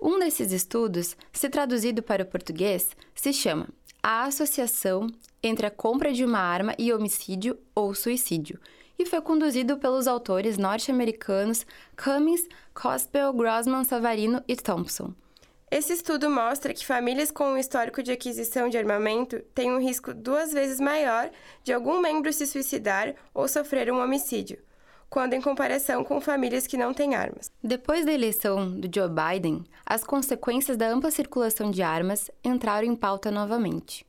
Um 0.01 0.19
desses 0.19 0.51
estudos, 0.51 1.15
se 1.31 1.51
traduzido 1.51 2.03
para 2.03 2.23
o 2.23 2.27
português, 2.27 2.97
se 3.15 3.35
chama 3.35 3.69
A 4.03 4.25
Associação 4.25 5.09
entre 5.43 5.67
a 5.67 5.71
Compra 5.71 6.11
de 6.11 6.25
uma 6.25 6.39
Arma 6.39 6.75
e 6.79 6.91
Homicídio 6.91 7.59
ou 7.75 7.95
Suicídio, 7.95 8.59
e 8.99 9.05
foi 9.05 9.21
conduzido 9.21 9.77
pelos 9.77 10.07
autores 10.07 10.57
norte-americanos 10.57 11.67
Cummings, 12.03 12.49
Cospel, 12.73 13.31
Grossman, 13.35 13.85
Savarino 13.85 14.43
e 14.49 14.57
Thompson. 14.57 15.13
Esse 15.69 15.93
estudo 15.93 16.31
mostra 16.31 16.73
que 16.73 16.87
famílias 16.87 17.33
com 17.33 17.49
um 17.49 17.59
histórico 17.59 18.01
de 18.01 18.13
aquisição 18.13 18.69
de 18.69 18.79
armamento 18.79 19.41
têm 19.53 19.73
um 19.73 19.81
risco 19.81 20.15
duas 20.15 20.53
vezes 20.53 20.79
maior 20.79 21.29
de 21.65 21.73
algum 21.73 22.01
membro 22.01 22.33
se 22.33 22.47
suicidar 22.47 23.15
ou 23.35 23.49
sofrer 23.49 23.91
um 23.91 24.01
homicídio, 24.01 24.59
quando 25.11 25.33
em 25.33 25.41
comparação 25.41 26.05
com 26.05 26.21
famílias 26.21 26.69
que 26.69 26.77
não 26.77 26.95
têm 26.95 27.17
armas. 27.17 27.51
Depois 27.61 28.07
da 28.07 28.13
eleição 28.13 28.79
do 28.79 28.89
Joe 28.95 29.09
Biden, 29.09 29.65
as 29.85 30.05
consequências 30.05 30.77
da 30.77 30.87
ampla 30.87 31.11
circulação 31.11 31.69
de 31.69 31.83
armas 31.83 32.31
entraram 32.45 32.87
em 32.87 32.95
pauta 32.95 33.33
novamente. 33.33 34.07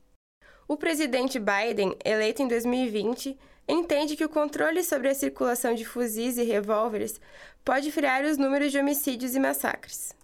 O 0.68 0.76
presidente 0.76 1.40
Biden, 1.40 1.96
eleito 2.04 2.40
em 2.40 2.46
2020, 2.46 3.36
entende 3.66 4.14
que 4.14 4.24
o 4.24 4.28
controle 4.28 4.84
sobre 4.84 5.08
a 5.08 5.14
circulação 5.14 5.74
de 5.74 5.84
fuzis 5.84 6.38
e 6.38 6.44
revólveres 6.44 7.20
pode 7.64 7.90
frear 7.90 8.24
os 8.24 8.38
números 8.38 8.70
de 8.70 8.78
homicídios 8.78 9.34
e 9.34 9.40
massacres. 9.40 10.16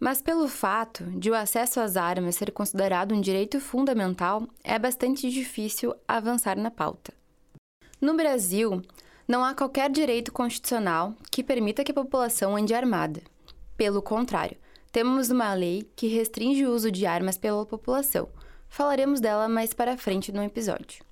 Mas 0.00 0.22
pelo 0.22 0.46
fato 0.46 1.04
de 1.18 1.30
o 1.30 1.34
acesso 1.34 1.80
às 1.80 1.96
armas 1.96 2.36
ser 2.36 2.52
considerado 2.52 3.14
um 3.14 3.20
direito 3.20 3.60
fundamental, 3.60 4.46
é 4.62 4.78
bastante 4.78 5.28
difícil 5.28 5.94
avançar 6.06 6.56
na 6.56 6.70
pauta. 6.70 7.12
No 8.00 8.14
Brasil, 8.14 8.80
não 9.26 9.44
há 9.44 9.54
qualquer 9.54 9.90
direito 9.90 10.32
constitucional 10.32 11.14
que 11.30 11.42
permita 11.42 11.82
que 11.82 11.90
a 11.90 11.94
população 11.94 12.56
ande 12.56 12.74
armada. 12.74 13.20
Pelo 13.76 14.00
contrário, 14.00 14.56
temos 14.92 15.30
uma 15.30 15.52
lei 15.52 15.90
que 15.96 16.06
restringe 16.06 16.64
o 16.64 16.72
uso 16.72 16.90
de 16.92 17.04
armas 17.04 17.36
pela 17.36 17.66
população. 17.66 18.28
Falaremos 18.68 19.20
dela 19.20 19.48
mais 19.48 19.72
para 19.72 19.98
frente 19.98 20.30
no 20.30 20.42
episódio. 20.42 21.07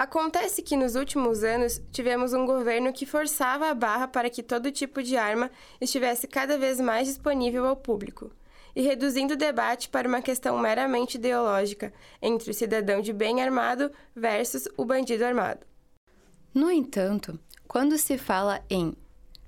Acontece 0.00 0.62
que 0.62 0.78
nos 0.78 0.94
últimos 0.94 1.44
anos 1.44 1.78
tivemos 1.92 2.32
um 2.32 2.46
governo 2.46 2.90
que 2.90 3.04
forçava 3.04 3.68
a 3.68 3.74
barra 3.74 4.08
para 4.08 4.30
que 4.30 4.42
todo 4.42 4.72
tipo 4.72 5.02
de 5.02 5.14
arma 5.14 5.50
estivesse 5.78 6.26
cada 6.26 6.56
vez 6.56 6.80
mais 6.80 7.06
disponível 7.06 7.66
ao 7.66 7.76
público, 7.76 8.30
e 8.74 8.80
reduzindo 8.80 9.34
o 9.34 9.36
debate 9.36 9.90
para 9.90 10.08
uma 10.08 10.22
questão 10.22 10.58
meramente 10.58 11.18
ideológica 11.18 11.92
entre 12.22 12.50
o 12.50 12.54
cidadão 12.54 13.02
de 13.02 13.12
bem 13.12 13.42
armado 13.42 13.92
versus 14.16 14.66
o 14.74 14.86
bandido 14.86 15.22
armado. 15.22 15.66
No 16.54 16.70
entanto, 16.70 17.38
quando 17.68 17.98
se 17.98 18.16
fala 18.16 18.64
em 18.70 18.94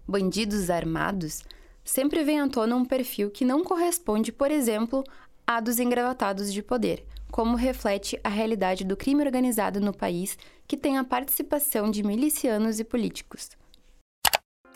bandidos 0.06 0.68
armados, 0.68 1.42
sempre 1.82 2.24
vem 2.24 2.42
à 2.42 2.46
tona 2.46 2.76
um 2.76 2.84
perfil 2.84 3.30
que 3.30 3.46
não 3.46 3.64
corresponde, 3.64 4.30
por 4.30 4.50
exemplo, 4.50 5.02
a 5.46 5.60
dos 5.60 5.78
engravatados 5.78 6.52
de 6.52 6.62
poder 6.62 7.06
como 7.32 7.56
reflete 7.56 8.20
a 8.22 8.28
realidade 8.28 8.84
do 8.84 8.94
crime 8.94 9.24
organizado 9.24 9.80
no 9.80 9.96
país, 9.96 10.36
que 10.68 10.76
tem 10.76 10.98
a 10.98 11.02
participação 11.02 11.90
de 11.90 12.02
milicianos 12.02 12.78
e 12.78 12.84
políticos. 12.84 13.48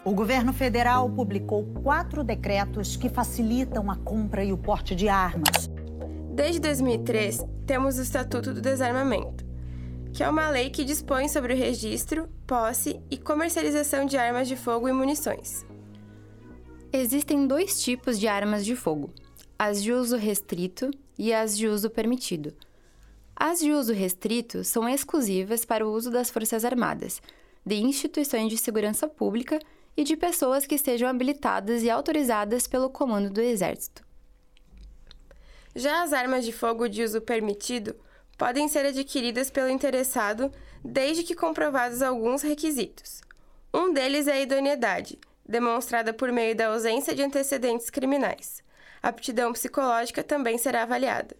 O 0.02 0.14
governo 0.14 0.54
federal 0.54 1.10
publicou 1.10 1.66
quatro 1.82 2.24
decretos 2.24 2.96
que 2.96 3.10
facilitam 3.10 3.90
a 3.90 3.96
compra 3.96 4.42
e 4.42 4.54
o 4.54 4.58
porte 4.58 4.94
de 4.94 5.06
armas. 5.06 5.68
Desde 6.32 6.58
2003, 6.60 7.44
temos 7.66 7.98
o 7.98 8.02
Estatuto 8.02 8.54
do 8.54 8.62
Desarmamento, 8.62 9.44
que 10.14 10.22
é 10.22 10.28
uma 10.28 10.48
lei 10.48 10.70
que 10.70 10.84
dispõe 10.84 11.28
sobre 11.28 11.52
o 11.52 11.56
registro, 11.56 12.26
posse 12.46 12.98
e 13.10 13.18
comercialização 13.18 14.06
de 14.06 14.16
armas 14.16 14.48
de 14.48 14.56
fogo 14.56 14.88
e 14.88 14.92
munições. 14.92 15.66
Existem 16.90 17.46
dois 17.46 17.82
tipos 17.82 18.18
de 18.18 18.26
armas 18.26 18.64
de 18.64 18.74
fogo: 18.74 19.12
as 19.58 19.82
de 19.82 19.92
uso 19.92 20.16
restrito 20.16 20.90
e 21.18 21.32
as 21.32 21.56
de 21.56 21.66
uso 21.66 21.90
permitido. 21.90 22.54
As 23.34 23.60
de 23.60 23.70
uso 23.70 23.92
restrito 23.92 24.64
são 24.64 24.88
exclusivas 24.88 25.64
para 25.64 25.86
o 25.86 25.92
uso 25.92 26.10
das 26.10 26.30
Forças 26.30 26.64
Armadas, 26.64 27.20
de 27.64 27.76
instituições 27.76 28.48
de 28.48 28.56
segurança 28.56 29.06
pública 29.06 29.58
e 29.96 30.04
de 30.04 30.16
pessoas 30.16 30.66
que 30.66 30.74
estejam 30.74 31.08
habilitadas 31.08 31.82
e 31.82 31.90
autorizadas 31.90 32.66
pelo 32.66 32.88
comando 32.88 33.30
do 33.30 33.40
Exército. 33.40 34.04
Já 35.74 36.02
as 36.02 36.12
armas 36.12 36.44
de 36.44 36.52
fogo 36.52 36.88
de 36.88 37.02
uso 37.02 37.20
permitido 37.20 37.94
podem 38.38 38.68
ser 38.68 38.86
adquiridas 38.86 39.50
pelo 39.50 39.68
interessado 39.68 40.50
desde 40.82 41.22
que 41.22 41.34
comprovados 41.34 42.00
alguns 42.00 42.40
requisitos. 42.42 43.20
Um 43.72 43.92
deles 43.92 44.26
é 44.26 44.32
a 44.32 44.40
idoneidade, 44.40 45.18
demonstrada 45.46 46.14
por 46.14 46.32
meio 46.32 46.56
da 46.56 46.68
ausência 46.68 47.14
de 47.14 47.22
antecedentes 47.22 47.90
criminais 47.90 48.64
a 49.02 49.08
aptidão 49.08 49.52
psicológica 49.52 50.22
também 50.22 50.58
será 50.58 50.82
avaliada. 50.82 51.36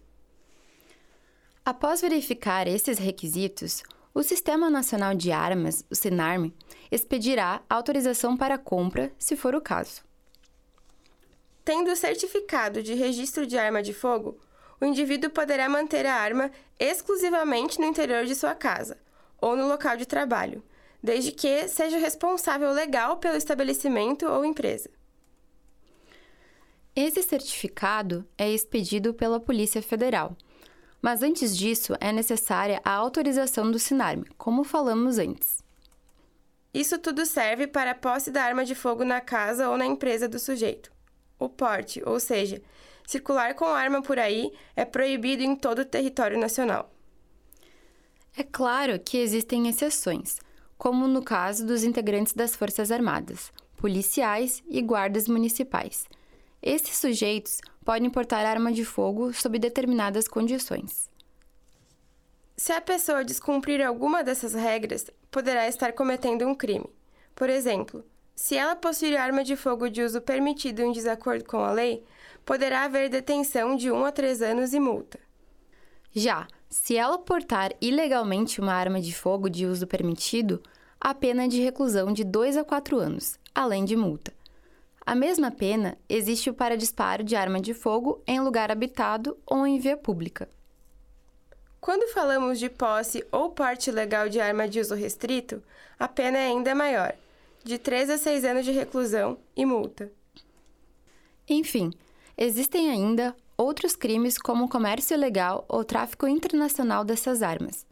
Após 1.65 2.01
verificar 2.01 2.67
esses 2.67 2.97
requisitos, 2.97 3.83
o 4.13 4.23
Sistema 4.23 4.69
Nacional 4.69 5.13
de 5.13 5.31
Armas, 5.31 5.85
o 5.91 5.95
SINARM, 5.95 6.51
expedirá 6.91 7.61
autorização 7.69 8.35
para 8.35 8.57
compra, 8.57 9.11
se 9.19 9.35
for 9.35 9.53
o 9.53 9.61
caso. 9.61 10.01
Tendo 11.63 11.91
o 11.91 11.95
certificado 11.95 12.81
de 12.81 12.93
registro 12.93 13.45
de 13.45 13.57
arma 13.57 13.83
de 13.83 13.93
fogo, 13.93 14.39
o 14.79 14.85
indivíduo 14.85 15.29
poderá 15.29 15.67
manter 15.67 16.05
a 16.05 16.15
arma 16.15 16.49
exclusivamente 16.79 17.79
no 17.79 17.85
interior 17.85 18.25
de 18.25 18.33
sua 18.33 18.55
casa 18.55 18.97
ou 19.39 19.55
no 19.55 19.67
local 19.67 19.97
de 19.97 20.05
trabalho, 20.05 20.63
desde 21.03 21.31
que 21.31 21.67
seja 21.67 21.97
responsável 21.97 22.71
legal 22.71 23.17
pelo 23.17 23.35
estabelecimento 23.35 24.25
ou 24.25 24.45
empresa. 24.45 24.89
Esse 26.99 27.21
certificado 27.21 28.27
é 28.35 28.51
expedido 28.51 29.13
pela 29.13 29.39
Polícia 29.39 29.83
Federal. 29.83 30.35
Mas 30.99 31.21
antes 31.21 31.55
disso, 31.55 31.93
é 32.01 32.11
necessária 32.11 32.81
a 32.83 32.91
autorização 32.91 33.69
do 33.69 33.77
SINARM, 33.77 34.23
como 34.35 34.63
falamos 34.63 35.19
antes. 35.19 35.63
Isso 36.73 36.97
tudo 36.97 37.23
serve 37.23 37.67
para 37.67 37.91
a 37.91 37.95
posse 37.95 38.31
da 38.31 38.41
arma 38.41 38.65
de 38.65 38.73
fogo 38.73 39.05
na 39.05 39.21
casa 39.21 39.69
ou 39.69 39.77
na 39.77 39.85
empresa 39.85 40.27
do 40.27 40.39
sujeito. 40.39 40.91
O 41.37 41.47
porte, 41.47 42.01
ou 42.03 42.19
seja, 42.19 42.63
circular 43.05 43.53
com 43.53 43.65
arma 43.65 44.01
por 44.01 44.17
aí, 44.17 44.51
é 44.75 44.83
proibido 44.83 45.43
em 45.43 45.55
todo 45.55 45.83
o 45.83 45.85
território 45.85 46.39
nacional. 46.39 46.91
É 48.35 48.41
claro 48.41 48.99
que 48.99 49.19
existem 49.19 49.67
exceções, 49.67 50.39
como 50.79 51.07
no 51.07 51.21
caso 51.21 51.63
dos 51.63 51.83
integrantes 51.83 52.33
das 52.33 52.55
Forças 52.55 52.91
Armadas, 52.91 53.53
policiais 53.75 54.63
e 54.67 54.81
guardas 54.81 55.27
municipais 55.27 56.07
esses 56.67 56.97
sujeitos 56.97 57.59
podem 57.85 58.09
portar 58.09 58.45
arma 58.45 58.71
de 58.71 58.83
fogo 58.83 59.33
sob 59.33 59.57
determinadas 59.57 60.27
condições. 60.27 61.09
Se 62.57 62.73
a 62.73 62.81
pessoa 62.81 63.23
descumprir 63.23 63.85
alguma 63.85 64.23
dessas 64.23 64.53
regras, 64.53 65.09
poderá 65.31 65.67
estar 65.67 65.93
cometendo 65.93 66.45
um 66.45 66.55
crime. 66.55 66.89
Por 67.33 67.49
exemplo, 67.49 68.03
se 68.35 68.55
ela 68.55 68.75
possuir 68.75 69.17
arma 69.17 69.43
de 69.43 69.55
fogo 69.55 69.89
de 69.89 70.01
uso 70.01 70.19
permitido 70.21 70.81
em 70.81 70.91
desacordo 70.91 71.45
com 71.45 71.57
a 71.57 71.71
lei, 71.71 72.03
poderá 72.45 72.83
haver 72.83 73.09
detenção 73.09 73.75
de 73.75 73.91
1 73.91 74.05
a 74.05 74.11
3 74.11 74.41
anos 74.41 74.73
e 74.73 74.79
multa. 74.79 75.19
Já, 76.11 76.47
se 76.69 76.97
ela 76.97 77.17
portar 77.17 77.73
ilegalmente 77.79 78.59
uma 78.59 78.73
arma 78.73 78.99
de 78.99 79.13
fogo 79.13 79.49
de 79.49 79.65
uso 79.65 79.87
permitido, 79.87 80.61
a 80.99 81.13
pena 81.13 81.45
é 81.45 81.47
de 81.47 81.61
reclusão 81.61 82.11
de 82.11 82.23
2 82.23 82.57
a 82.57 82.63
4 82.63 82.97
anos, 82.97 83.39
além 83.53 83.85
de 83.85 83.95
multa. 83.95 84.33
A 85.07 85.15
mesma 85.15 85.49
pena 85.49 85.97
existe 86.09 86.51
para 86.51 86.75
disparo 86.75 87.23
de 87.23 87.33
arma 87.33 87.61
de 87.61 87.73
fogo 87.73 88.21
em 88.27 88.41
lugar 88.41 88.69
habitado 88.69 89.37
ou 89.45 89.65
em 89.65 89.79
via 89.79 89.95
pública. 89.95 90.49
Quando 91.79 92.13
falamos 92.13 92.59
de 92.59 92.69
posse 92.69 93.25
ou 93.31 93.49
porte 93.51 93.89
ilegal 93.89 94.27
de 94.27 94.41
arma 94.41 94.67
de 94.67 94.81
uso 94.81 94.95
restrito, 94.95 95.63
a 95.97 96.09
pena 96.09 96.37
é 96.37 96.47
ainda 96.47 96.75
maior, 96.75 97.15
de 97.63 97.77
3 97.77 98.09
a 98.09 98.17
6 98.17 98.43
anos 98.43 98.65
de 98.65 98.71
reclusão 98.71 99.37
e 99.55 99.65
multa. 99.65 100.11
Enfim, 101.47 101.93
existem 102.37 102.89
ainda 102.89 103.33
outros 103.55 103.95
crimes 103.95 104.37
como 104.37 104.65
o 104.65 104.69
comércio 104.69 105.15
ilegal 105.15 105.63
ou 105.69 105.85
tráfico 105.85 106.27
internacional 106.27 107.05
dessas 107.05 107.41
armas. 107.41 107.85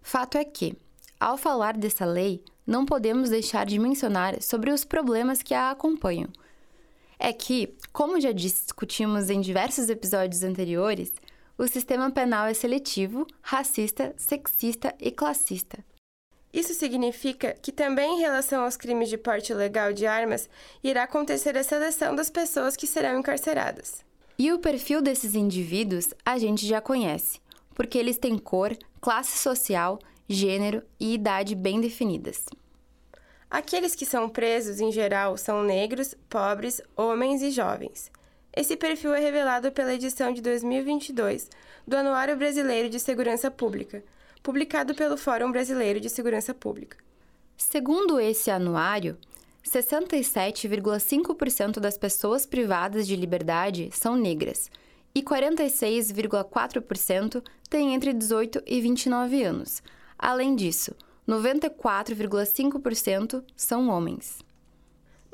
Fato 0.00 0.36
é 0.36 0.44
que, 0.44 0.76
ao 1.20 1.38
falar 1.38 1.76
dessa 1.76 2.04
lei, 2.04 2.42
não 2.66 2.86
podemos 2.86 3.30
deixar 3.30 3.66
de 3.66 3.78
mencionar 3.78 4.40
sobre 4.42 4.70
os 4.70 4.84
problemas 4.84 5.42
que 5.42 5.54
a 5.54 5.70
acompanham. 5.70 6.28
É 7.18 7.32
que, 7.32 7.74
como 7.92 8.20
já 8.20 8.32
discutimos 8.32 9.30
em 9.30 9.40
diversos 9.40 9.88
episódios 9.88 10.42
anteriores, 10.42 11.12
o 11.56 11.68
sistema 11.68 12.10
penal 12.10 12.46
é 12.46 12.54
seletivo, 12.54 13.26
racista, 13.40 14.14
sexista 14.16 14.94
e 14.98 15.10
classista. 15.10 15.84
Isso 16.52 16.74
significa 16.74 17.54
que 17.62 17.72
também 17.72 18.18
em 18.18 18.20
relação 18.20 18.64
aos 18.64 18.76
crimes 18.76 19.08
de 19.08 19.16
porte 19.16 19.52
ilegal 19.52 19.92
de 19.92 20.06
armas, 20.06 20.50
irá 20.84 21.04
acontecer 21.04 21.56
a 21.56 21.64
seleção 21.64 22.14
das 22.14 22.28
pessoas 22.28 22.76
que 22.76 22.86
serão 22.86 23.18
encarceradas. 23.18 24.04
E 24.38 24.52
o 24.52 24.58
perfil 24.58 25.00
desses 25.00 25.34
indivíduos 25.34 26.12
a 26.24 26.38
gente 26.38 26.66
já 26.66 26.80
conhece, 26.80 27.40
porque 27.74 27.96
eles 27.96 28.18
têm 28.18 28.36
cor, 28.36 28.76
classe 29.00 29.38
social, 29.38 29.98
gênero 30.32 30.82
e 30.98 31.14
idade 31.14 31.54
bem 31.54 31.80
definidas. 31.80 32.44
Aqueles 33.50 33.94
que 33.94 34.06
são 34.06 34.28
presos, 34.28 34.80
em 34.80 34.90
geral, 34.90 35.36
são 35.36 35.62
negros, 35.62 36.14
pobres, 36.28 36.80
homens 36.96 37.42
e 37.42 37.50
jovens. 37.50 38.10
Esse 38.54 38.76
perfil 38.76 39.14
é 39.14 39.20
revelado 39.20 39.70
pela 39.72 39.94
edição 39.94 40.32
de 40.32 40.40
2022 40.40 41.50
do 41.86 41.96
Anuário 41.96 42.36
Brasileiro 42.36 42.88
de 42.88 42.98
Segurança 42.98 43.50
Pública, 43.50 44.02
publicado 44.42 44.94
pelo 44.94 45.16
Fórum 45.16 45.52
Brasileiro 45.52 46.00
de 46.00 46.10
Segurança 46.10 46.54
Pública. 46.54 46.96
Segundo 47.56 48.18
esse 48.18 48.50
anuário, 48.50 49.16
67,5% 49.64 51.78
das 51.78 51.96
pessoas 51.96 52.44
privadas 52.44 53.06
de 53.06 53.14
liberdade 53.16 53.88
são 53.92 54.16
negras 54.16 54.68
e 55.14 55.22
46,4% 55.22 57.44
têm 57.68 57.94
entre 57.94 58.12
18 58.12 58.60
e 58.66 58.80
29 58.80 59.44
anos, 59.44 59.80
Além 60.22 60.54
disso, 60.54 60.94
94,5% 61.28 63.44
são 63.56 63.88
homens. 63.88 64.38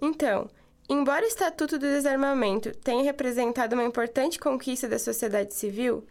Então, 0.01 0.49
embora 0.89 1.27
o 1.27 1.29
Estatuto 1.29 1.79
do 1.79 1.87
Desarmamento 1.87 2.75
tenha 2.79 3.05
representado 3.05 3.75
uma 3.75 3.85
importante 3.85 4.39
conquista 4.39 4.89
da 4.89 4.99
sociedade 4.99 5.53
civil, 5.53 6.07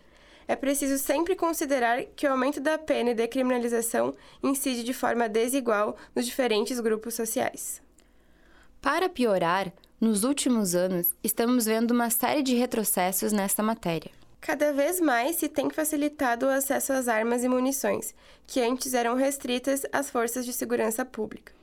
é 0.47 0.55
preciso 0.55 0.99
sempre 0.99 1.35
considerar 1.35 2.03
que 2.15 2.27
o 2.27 2.31
aumento 2.31 2.61
da 2.61 2.77
pena 2.77 3.09
e 3.09 3.15
da 3.15 3.27
criminalização 3.27 4.13
incide 4.43 4.83
de 4.83 4.93
forma 4.93 5.27
desigual 5.27 5.97
nos 6.15 6.27
diferentes 6.27 6.79
grupos 6.79 7.15
sociais. 7.15 7.81
Para 8.79 9.09
piorar, 9.09 9.73
nos 9.99 10.23
últimos 10.23 10.75
anos, 10.75 11.15
estamos 11.23 11.65
vendo 11.65 11.89
uma 11.89 12.11
série 12.11 12.43
de 12.43 12.53
retrocessos 12.53 13.33
nesta 13.33 13.63
matéria. 13.63 14.11
Cada 14.39 14.71
vez 14.71 14.99
mais 14.99 15.35
se 15.35 15.49
tem 15.49 15.69
facilitado 15.69 16.45
o 16.45 16.49
acesso 16.49 16.93
às 16.93 17.07
armas 17.07 17.43
e 17.43 17.49
munições, 17.49 18.13
que 18.45 18.61
antes 18.61 18.93
eram 18.93 19.15
restritas 19.15 19.85
às 19.91 20.09
forças 20.09 20.45
de 20.45 20.53
segurança 20.53 21.03
pública. 21.03 21.53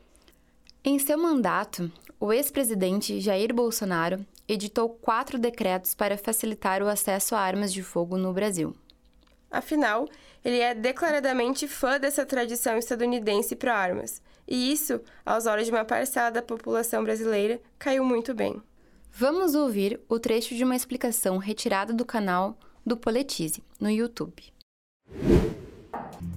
Em 0.85 0.99
seu 0.99 1.17
mandato, 1.17 1.91
o 2.21 2.33
ex-presidente 2.33 3.21
Jair 3.21 3.55
Bolsonaro 3.55 4.25
editou 4.47 4.89
quatro 4.89 5.39
decretos 5.39 5.95
para 5.95 6.19
facilitar 6.19 6.83
o 6.83 6.89
acesso 6.89 7.35
a 7.35 7.41
armas 7.41 7.73
de 7.73 7.83
fogo 7.83 8.19
no 8.19 8.33
Brasil. 8.33 8.77
Afinal, 9.51 10.09
ele 10.45 10.59
é 10.59 10.75
declaradamente 10.75 11.67
fã 11.69 11.99
dessa 11.99 12.27
tradição 12.27 12.77
estadunidense 12.77 13.57
para 13.57 13.75
armas, 13.75 14.21
e 14.47 14.73
isso, 14.73 15.01
aos 15.25 15.47
olhos 15.47 15.67
de 15.67 15.73
uma 15.73 15.85
parcela 15.85 16.31
da 16.31 16.43
população 16.43 17.03
brasileira, 17.03 17.61
caiu 17.79 18.05
muito 18.05 18.35
bem. 18.35 18.61
Vamos 19.17 19.55
ouvir 19.55 20.01
o 20.09 20.19
trecho 20.19 20.57
de 20.57 20.65
uma 20.65 20.75
explicação 20.75 21.39
retirada 21.39 21.93
do 21.93 22.05
canal 22.05 22.59
do 22.85 22.97
Politize, 22.97 23.63
no 23.81 23.89
YouTube. 23.89 24.43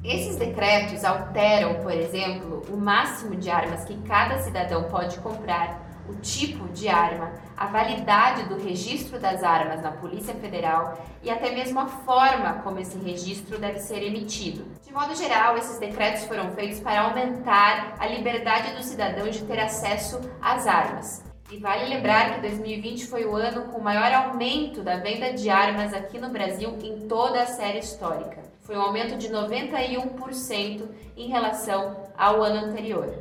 Esses 0.03 0.36
decretos 0.36 1.03
alteram, 1.03 1.81
por 1.81 1.91
exemplo, 1.91 2.62
o 2.69 2.77
máximo 2.77 3.36
de 3.36 3.50
armas 3.50 3.84
que 3.84 3.98
cada 4.03 4.38
cidadão 4.43 4.84
pode 4.89 5.17
comprar, 5.22 6.05
o 6.07 6.13
tipo 6.17 6.67
de 6.67 6.88
arma, 6.88 7.34
a 7.57 7.65
validade 7.65 8.48
do 8.48 8.62
registro 8.63 9.19
das 9.19 9.41
armas 9.41 9.81
na 9.81 9.91
Polícia 9.91 10.36
Federal 10.36 11.03
e 11.24 11.31
até 11.31 11.50
mesmo 11.55 11.79
a 11.79 11.88
forma 11.88 12.62
como 12.62 12.77
esse 12.77 13.00
registro 13.00 13.57
deve 13.57 13.79
ser 13.79 14.03
emitido. 14.03 14.63
De 14.86 14.93
modo 14.93 15.15
geral, 15.15 15.57
esses 15.57 15.79
decretos 15.79 16.25
foram 16.25 16.51
feitos 16.51 16.79
para 16.79 17.01
aumentar 17.01 17.96
a 17.98 18.05
liberdade 18.05 18.75
do 18.75 18.84
cidadão 18.84 19.27
de 19.27 19.43
ter 19.46 19.60
acesso 19.60 20.22
às 20.39 20.67
armas. 20.67 21.26
E 21.50 21.58
vale 21.60 21.88
lembrar 21.88 22.36
que 22.36 22.42
2020 22.42 23.06
foi 23.06 23.25
o 23.25 23.34
ano 23.34 23.72
com 23.72 23.80
o 23.80 23.84
maior 23.84 24.12
aumento 24.12 24.82
da 24.82 24.98
venda 24.98 25.32
de 25.32 25.50
armas 25.50 25.94
aqui 25.94 26.20
no 26.20 26.30
Brasil 26.30 26.77
em 26.84 27.08
toda 27.08 27.42
a 27.42 27.46
série 27.46 27.80
histórica. 27.80 28.44
Foi 28.63 28.75
um 28.75 28.82
aumento 28.82 29.18
de 29.18 29.30
91% 29.30 30.89
em 31.16 31.30
relação 31.30 32.04
ao 32.18 32.44
ano 32.44 32.66
anterior. 32.66 33.13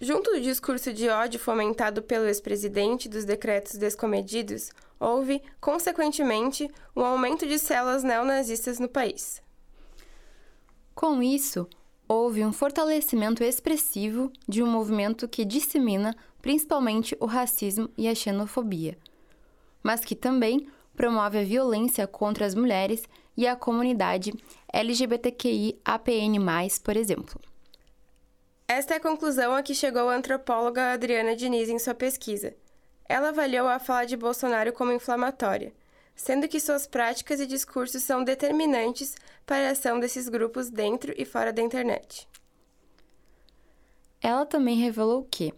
Junto 0.00 0.32
do 0.32 0.40
discurso 0.40 0.92
de 0.92 1.08
ódio 1.08 1.38
fomentado 1.38 2.02
pelo 2.02 2.26
ex-presidente 2.26 3.08
dos 3.08 3.24
decretos 3.24 3.76
descomedidos, 3.76 4.70
houve, 4.98 5.40
consequentemente, 5.60 6.68
um 6.96 7.04
aumento 7.04 7.46
de 7.46 7.58
células 7.60 8.02
neonazistas 8.02 8.80
no 8.80 8.88
país. 8.88 9.40
Com 10.92 11.22
isso, 11.22 11.68
houve 12.08 12.44
um 12.44 12.52
fortalecimento 12.52 13.44
expressivo 13.44 14.32
de 14.48 14.60
um 14.60 14.66
movimento 14.66 15.28
que 15.28 15.44
dissemina 15.44 16.16
principalmente 16.40 17.16
o 17.20 17.26
racismo 17.26 17.88
e 17.96 18.08
a 18.08 18.14
xenofobia, 18.14 18.96
mas 19.82 20.04
que 20.04 20.14
também 20.14 20.68
promove 20.94 21.38
a 21.38 21.44
violência 21.44 22.06
contra 22.06 22.44
as 22.44 22.54
mulheres 22.54 23.04
e 23.36 23.46
a 23.46 23.56
comunidade 23.56 24.32
LGBTQI-APN+, 24.72 26.38
por 26.84 26.96
exemplo. 26.96 27.40
Esta 28.68 28.94
é 28.94 28.96
a 28.98 29.00
conclusão 29.00 29.54
a 29.54 29.62
que 29.62 29.74
chegou 29.74 30.08
a 30.08 30.14
antropóloga 30.14 30.92
Adriana 30.92 31.34
Diniz 31.34 31.68
em 31.68 31.78
sua 31.78 31.94
pesquisa. 31.94 32.54
Ela 33.08 33.30
avaliou 33.30 33.66
a 33.66 33.80
fala 33.80 34.04
de 34.04 34.16
Bolsonaro 34.16 34.72
como 34.72 34.92
inflamatória, 34.92 35.72
sendo 36.14 36.46
que 36.46 36.60
suas 36.60 36.86
práticas 36.86 37.40
e 37.40 37.46
discursos 37.46 38.02
são 38.02 38.22
determinantes 38.22 39.16
para 39.44 39.68
a 39.68 39.72
ação 39.72 39.98
desses 39.98 40.28
grupos 40.28 40.70
dentro 40.70 41.12
e 41.16 41.24
fora 41.24 41.52
da 41.52 41.62
internet. 41.62 42.28
Ela 44.20 44.44
também 44.44 44.76
revelou 44.76 45.26
que, 45.28 45.52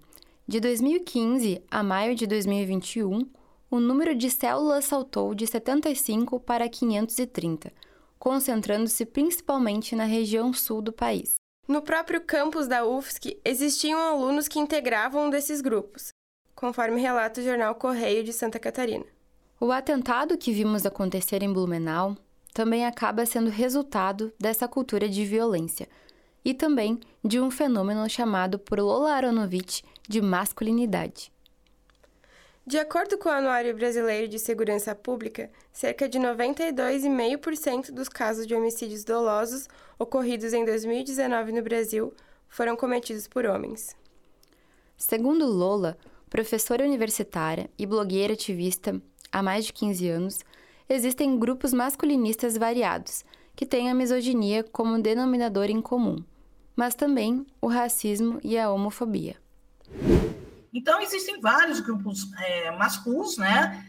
de 0.52 0.60
2015 0.60 1.64
a 1.70 1.82
maio 1.82 2.14
de 2.14 2.26
2021, 2.26 3.26
o 3.70 3.80
número 3.80 4.14
de 4.14 4.28
células 4.28 4.84
saltou 4.84 5.34
de 5.34 5.46
75 5.46 6.38
para 6.40 6.68
530, 6.68 7.72
concentrando-se 8.18 9.06
principalmente 9.06 9.96
na 9.96 10.04
região 10.04 10.52
sul 10.52 10.82
do 10.82 10.92
país. 10.92 11.36
No 11.66 11.80
próprio 11.80 12.20
campus 12.20 12.68
da 12.68 12.84
UFSC, 12.84 13.40
existiam 13.42 13.98
alunos 13.98 14.46
que 14.46 14.58
integravam 14.58 15.24
um 15.24 15.30
desses 15.30 15.62
grupos, 15.62 16.12
conforme 16.54 17.00
relata 17.00 17.40
o 17.40 17.44
jornal 17.44 17.74
Correio 17.76 18.22
de 18.22 18.34
Santa 18.34 18.58
Catarina. 18.58 19.06
O 19.58 19.72
atentado 19.72 20.36
que 20.36 20.52
vimos 20.52 20.84
acontecer 20.84 21.42
em 21.42 21.50
Blumenau 21.50 22.14
também 22.52 22.84
acaba 22.84 23.24
sendo 23.24 23.48
resultado 23.48 24.30
dessa 24.38 24.68
cultura 24.68 25.08
de 25.08 25.24
violência 25.24 25.88
e 26.44 26.54
também 26.54 26.98
de 27.24 27.40
um 27.40 27.50
fenômeno 27.50 28.08
chamado 28.08 28.58
por 28.58 28.78
Lola 28.78 29.12
Aronovitch 29.12 29.82
de 30.08 30.20
masculinidade. 30.20 31.32
De 32.64 32.78
acordo 32.78 33.18
com 33.18 33.28
o 33.28 33.32
Anuário 33.32 33.74
Brasileiro 33.74 34.28
de 34.28 34.38
Segurança 34.38 34.94
Pública, 34.94 35.50
cerca 35.72 36.08
de 36.08 36.18
92,5% 36.18 37.90
dos 37.90 38.08
casos 38.08 38.46
de 38.46 38.54
homicídios 38.54 39.02
dolosos 39.02 39.68
ocorridos 39.98 40.52
em 40.52 40.64
2019 40.64 41.50
no 41.50 41.62
Brasil 41.62 42.14
foram 42.48 42.76
cometidos 42.76 43.26
por 43.26 43.46
homens. 43.46 43.96
Segundo 44.96 45.44
Lola, 45.46 45.98
professora 46.30 46.84
universitária 46.84 47.68
e 47.76 47.84
blogueira 47.84 48.34
ativista 48.34 49.02
há 49.32 49.42
mais 49.42 49.64
de 49.64 49.72
15 49.72 50.08
anos, 50.08 50.40
existem 50.88 51.36
grupos 51.36 51.72
masculinistas 51.72 52.56
variados 52.56 53.24
que 53.56 53.66
têm 53.66 53.90
a 53.90 53.94
misoginia 53.94 54.62
como 54.62 55.02
denominador 55.02 55.68
em 55.68 55.80
comum, 55.80 56.22
mas 56.76 56.94
também 56.94 57.46
o 57.60 57.66
racismo 57.66 58.40
e 58.42 58.58
a 58.58 58.70
homofobia. 58.70 59.36
Então, 60.72 61.00
existem 61.00 61.40
vários 61.40 61.80
grupos 61.80 62.32
é, 62.40 62.70
masculinos, 62.72 63.36
né? 63.36 63.86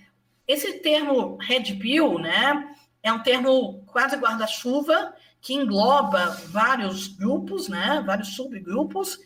Esse 0.48 0.80
termo 0.80 1.38
red 1.40 1.64
pill, 1.76 2.20
né, 2.20 2.76
é 3.02 3.12
um 3.12 3.24
termo 3.24 3.84
quase 3.86 4.18
guarda-chuva 4.18 5.14
que 5.42 5.54
engloba 5.54 6.38
vários 6.50 7.08
grupos, 7.08 7.68
né, 7.68 8.04
vários 8.06 8.36
subgrupos 8.36 9.20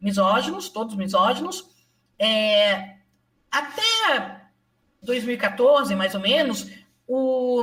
misóginos, 0.00 0.68
todos 0.68 0.96
misóginos. 0.96 1.68
É, 2.18 2.96
até 3.50 4.42
2014, 5.02 5.94
mais 5.94 6.14
ou 6.14 6.20
menos, 6.20 6.70
o, 7.06 7.62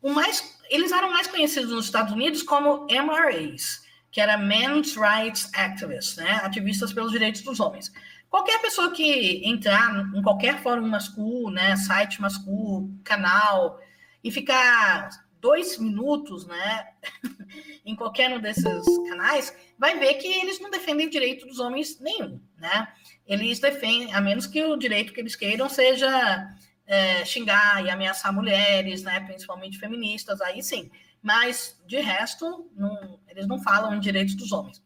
o 0.00 0.10
mais, 0.10 0.58
eles 0.68 0.90
eram 0.90 1.10
mais 1.10 1.26
conhecidos 1.26 1.70
nos 1.70 1.84
Estados 1.84 2.12
Unidos 2.12 2.42
como 2.42 2.86
MRAs, 2.90 3.81
que 4.12 4.20
era 4.20 4.36
Men's 4.36 4.94
Rights 4.94 5.50
Activists, 5.54 6.16
né, 6.16 6.40
ativistas 6.44 6.92
pelos 6.92 7.10
direitos 7.10 7.40
dos 7.40 7.58
homens. 7.58 7.90
Qualquer 8.28 8.60
pessoa 8.60 8.92
que 8.92 9.42
entrar 9.44 10.06
em 10.14 10.22
qualquer 10.22 10.62
fórum 10.62 10.86
masculino, 10.86 11.50
né, 11.50 11.74
site 11.76 12.20
masculino, 12.20 13.00
canal, 13.02 13.80
e 14.22 14.30
ficar 14.30 15.08
dois 15.40 15.78
minutos, 15.78 16.46
né, 16.46 16.88
em 17.84 17.96
qualquer 17.96 18.30
um 18.36 18.40
desses 18.40 18.84
canais, 19.08 19.56
vai 19.78 19.98
ver 19.98 20.14
que 20.14 20.28
eles 20.28 20.60
não 20.60 20.70
defendem 20.70 21.08
direito 21.08 21.46
dos 21.46 21.58
homens 21.58 21.98
nenhum, 21.98 22.40
né? 22.56 22.88
Eles 23.26 23.58
defendem, 23.58 24.14
a 24.14 24.20
menos 24.20 24.46
que 24.46 24.62
o 24.62 24.76
direito 24.76 25.12
que 25.12 25.20
eles 25.20 25.34
queiram 25.34 25.68
seja 25.68 26.48
é, 26.86 27.24
xingar 27.24 27.84
e 27.84 27.90
ameaçar 27.90 28.32
mulheres, 28.32 29.02
né, 29.02 29.20
principalmente 29.20 29.78
feministas, 29.78 30.40
aí 30.40 30.62
sim. 30.62 30.90
Mas, 31.22 31.78
de 31.86 32.00
resto, 32.00 32.68
não, 32.74 33.20
eles 33.28 33.46
não 33.46 33.62
falam 33.62 33.94
em 33.94 34.00
direitos 34.00 34.34
dos 34.34 34.50
homens. 34.50 34.82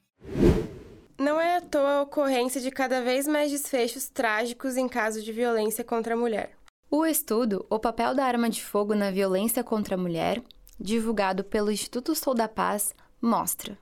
Não 1.19 1.41
é 1.41 1.57
à 1.57 1.61
toa 1.63 1.93
a 1.93 2.03
ocorrência 2.03 2.61
de 2.61 2.71
cada 2.71 3.01
vez 3.01 3.27
mais 3.27 3.51
desfechos 3.51 4.09
trágicos 4.11 4.77
em 4.77 4.87
casos 4.87 5.25
de 5.25 5.33
violência 5.33 5.83
contra 5.83 6.13
a 6.13 6.17
mulher. 6.17 6.53
O 6.91 7.07
estudo 7.07 7.65
O 7.71 7.79
papel 7.79 8.15
da 8.15 8.25
arma 8.25 8.51
de 8.51 8.63
fogo 8.63 8.95
na 8.95 9.11
violência 9.11 9.65
contra 9.65 9.95
a 9.95 9.99
mulher, 9.99 10.43
divulgado 10.79 11.43
pelo 11.43 11.73
Instituto 11.73 12.15
Sou 12.15 12.35
da 12.35 12.47
Paz, 12.47 12.95
mostra. 13.21 13.79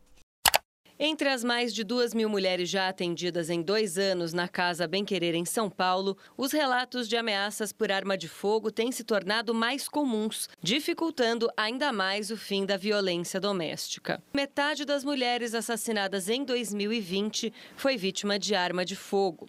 Entre 0.98 1.28
as 1.28 1.42
mais 1.42 1.74
de 1.74 1.82
duas 1.82 2.14
mil 2.14 2.28
mulheres 2.28 2.68
já 2.70 2.88
atendidas 2.88 3.50
em 3.50 3.60
dois 3.60 3.98
anos 3.98 4.32
na 4.32 4.46
Casa 4.46 4.86
Bem 4.86 5.04
Querer 5.04 5.34
em 5.34 5.44
São 5.44 5.68
Paulo, 5.68 6.16
os 6.36 6.52
relatos 6.52 7.08
de 7.08 7.16
ameaças 7.16 7.72
por 7.72 7.90
arma 7.90 8.16
de 8.16 8.28
fogo 8.28 8.70
têm 8.70 8.92
se 8.92 9.02
tornado 9.02 9.52
mais 9.52 9.88
comuns, 9.88 10.48
dificultando 10.62 11.50
ainda 11.56 11.92
mais 11.92 12.30
o 12.30 12.36
fim 12.36 12.64
da 12.64 12.76
violência 12.76 13.40
doméstica. 13.40 14.22
Metade 14.32 14.84
das 14.84 15.02
mulheres 15.02 15.52
assassinadas 15.52 16.28
em 16.28 16.44
2020 16.44 17.52
foi 17.76 17.96
vítima 17.96 18.38
de 18.38 18.54
arma 18.54 18.84
de 18.84 18.94
fogo. 18.94 19.48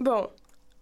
Bom, 0.00 0.32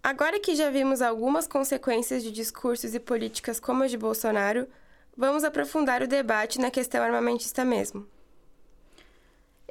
agora 0.01 0.39
que 0.39 0.55
já 0.55 0.69
vimos 0.69 1.01
algumas 1.01 1.45
consequências 1.45 2.23
de 2.23 2.31
discursos 2.31 2.95
e 2.95 2.99
políticas 2.99 3.59
como 3.59 3.83
a 3.83 3.87
de 3.87 3.97
Bolsonaro, 3.97 4.69
vamos 5.17 5.43
aprofundar 5.43 6.01
o 6.01 6.07
debate 6.07 6.61
na 6.61 6.71
questão 6.71 7.03
armamentista 7.03 7.65
mesmo. 7.65 8.07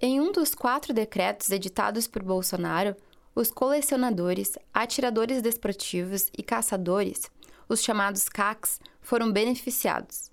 Em 0.00 0.20
um 0.20 0.30
dos 0.30 0.54
quatro 0.54 0.92
decretos 0.92 1.50
editados 1.50 2.06
por 2.06 2.22
Bolsonaro, 2.22 2.94
os 3.34 3.50
colecionadores, 3.50 4.52
atiradores 4.72 5.40
desportivos 5.40 6.30
e 6.36 6.42
caçadores, 6.42 7.30
os 7.66 7.82
chamados 7.82 8.28
CACs, 8.28 8.78
foram 9.00 9.32
beneficiados. 9.32 10.30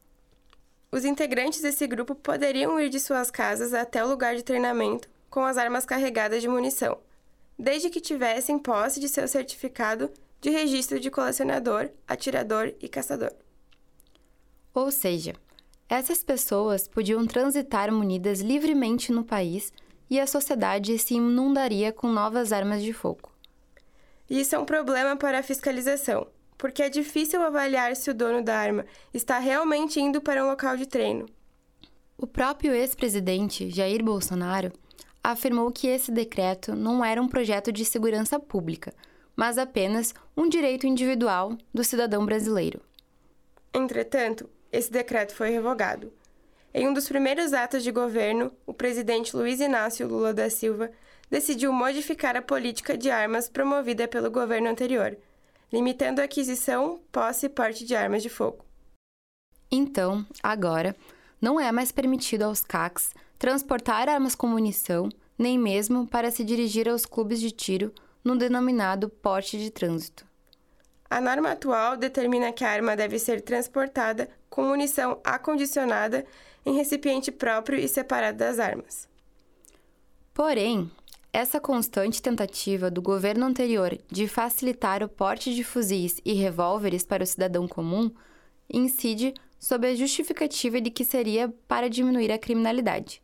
Os 0.91 1.05
integrantes 1.05 1.61
desse 1.61 1.87
grupo 1.87 2.13
poderiam 2.13 2.77
ir 2.77 2.89
de 2.89 2.99
suas 2.99 3.31
casas 3.31 3.73
até 3.73 4.03
o 4.03 4.07
lugar 4.09 4.35
de 4.35 4.43
treinamento 4.43 5.09
com 5.29 5.45
as 5.45 5.57
armas 5.57 5.85
carregadas 5.85 6.41
de 6.41 6.47
munição, 6.49 6.99
desde 7.57 7.89
que 7.89 8.01
tivessem 8.01 8.59
posse 8.59 8.99
de 8.99 9.07
seu 9.07 9.27
certificado 9.29 10.11
de 10.41 10.49
registro 10.49 10.99
de 10.99 11.09
colecionador, 11.09 11.89
atirador 12.05 12.73
e 12.81 12.89
caçador. 12.89 13.31
Ou 14.73 14.91
seja, 14.91 15.33
essas 15.89 16.23
pessoas 16.23 16.87
podiam 16.87 17.25
transitar 17.25 17.91
munidas 17.91 18.39
livremente 18.39 19.11
no 19.11 19.23
país 19.23 19.71
e 20.09 20.19
a 20.19 20.27
sociedade 20.27 20.97
se 20.97 21.15
inundaria 21.15 21.91
com 21.91 22.07
novas 22.07 22.51
armas 22.51 22.81
de 22.81 22.93
fogo. 22.93 23.31
Isso 24.29 24.55
é 24.55 24.59
um 24.59 24.65
problema 24.65 25.15
para 25.15 25.39
a 25.39 25.43
fiscalização, 25.43 26.27
porque 26.57 26.81
é 26.81 26.89
difícil 26.89 27.41
avaliar 27.41 27.95
se 27.95 28.09
o 28.09 28.13
dono 28.13 28.43
da 28.43 28.57
arma 28.57 28.85
está 29.13 29.37
realmente 29.39 29.99
indo 29.99 30.21
para 30.21 30.43
um 30.43 30.49
local 30.49 30.77
de 30.77 30.85
treino. 30.85 31.25
O 32.17 32.25
próprio 32.25 32.73
ex-presidente 32.73 33.69
Jair 33.69 34.03
Bolsonaro 34.03 34.71
afirmou 35.23 35.71
que 35.71 35.87
esse 35.87 36.11
decreto 36.11 36.75
não 36.75 37.03
era 37.03 37.21
um 37.21 37.27
projeto 37.27 37.71
de 37.71 37.83
segurança 37.83 38.39
pública, 38.39 38.93
mas 39.35 39.57
apenas 39.57 40.13
um 40.35 40.47
direito 40.47 40.85
individual 40.85 41.57
do 41.73 41.83
cidadão 41.83 42.25
brasileiro. 42.25 42.81
Entretanto, 43.73 44.49
esse 44.73 44.91
decreto 44.91 45.35
foi 45.35 45.51
revogado. 45.51 46.11
Em 46.73 46.87
um 46.87 46.93
dos 46.93 47.07
primeiros 47.07 47.53
atos 47.53 47.83
de 47.83 47.91
governo, 47.91 48.51
o 48.65 48.73
presidente 48.73 49.35
Luiz 49.37 49.59
Inácio 49.59 50.07
Lula 50.07 50.33
da 50.33 50.49
Silva 50.49 50.89
decidiu 51.29 51.71
modificar 51.71 52.35
a 52.35 52.41
política 52.41 52.97
de 52.97 53.11
armas 53.11 53.47
promovida 53.47 54.07
pelo 54.07 54.31
governo 54.31 54.69
anterior, 54.69 55.15
limitando 55.71 56.19
a 56.19 56.23
aquisição, 56.23 56.99
posse 57.11 57.45
e 57.45 57.49
porte 57.49 57.85
de 57.85 57.95
armas 57.95 58.23
de 58.23 58.29
fogo. 58.29 58.65
Então, 59.71 60.25
agora, 60.41 60.95
não 61.39 61.59
é 61.59 61.71
mais 61.71 61.91
permitido 61.91 62.43
aos 62.43 62.61
CACs 62.61 63.13
transportar 63.37 64.09
armas 64.09 64.33
com 64.33 64.47
munição, 64.47 65.09
nem 65.37 65.59
mesmo 65.59 66.07
para 66.07 66.31
se 66.31 66.43
dirigir 66.43 66.89
aos 66.89 67.05
clubes 67.05 67.39
de 67.39 67.51
tiro 67.51 67.93
no 68.23 68.35
denominado 68.35 69.07
porte 69.09 69.57
de 69.59 69.69
trânsito. 69.69 70.25
A 71.13 71.21
norma 71.21 71.51
atual 71.51 71.95
determina 71.95 72.51
que 72.51 72.65
a 72.65 72.71
arma 72.71 72.95
deve 72.95 73.19
ser 73.19 73.39
transportada 73.39 74.27
com 74.49 74.63
munição 74.63 75.19
acondicionada 75.23 76.25
em 76.65 76.73
recipiente 76.73 77.31
próprio 77.31 77.77
e 77.77 77.87
separado 77.87 78.39
das 78.39 78.57
armas. 78.57 79.07
Porém, 80.33 80.89
essa 81.31 81.59
constante 81.59 82.19
tentativa 82.19 82.89
do 82.89 82.99
governo 82.99 83.45
anterior 83.45 83.95
de 84.09 84.27
facilitar 84.27 85.03
o 85.03 85.07
porte 85.07 85.53
de 85.53 85.63
fuzis 85.63 86.19
e 86.25 86.33
revólveres 86.33 87.03
para 87.05 87.21
o 87.23 87.27
cidadão 87.27 87.67
comum 87.67 88.09
incide 88.67 89.35
sob 89.59 89.87
a 89.87 89.93
justificativa 89.93 90.81
de 90.81 90.89
que 90.89 91.05
seria 91.05 91.47
para 91.67 91.91
diminuir 91.91 92.31
a 92.31 92.39
criminalidade. 92.39 93.21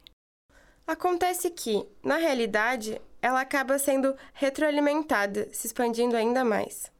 Acontece 0.86 1.50
que, 1.50 1.84
na 2.04 2.18
realidade, 2.18 3.02
ela 3.20 3.42
acaba 3.42 3.80
sendo 3.80 4.16
retroalimentada, 4.32 5.50
se 5.52 5.66
expandindo 5.66 6.16
ainda 6.16 6.46
mais. 6.46 6.92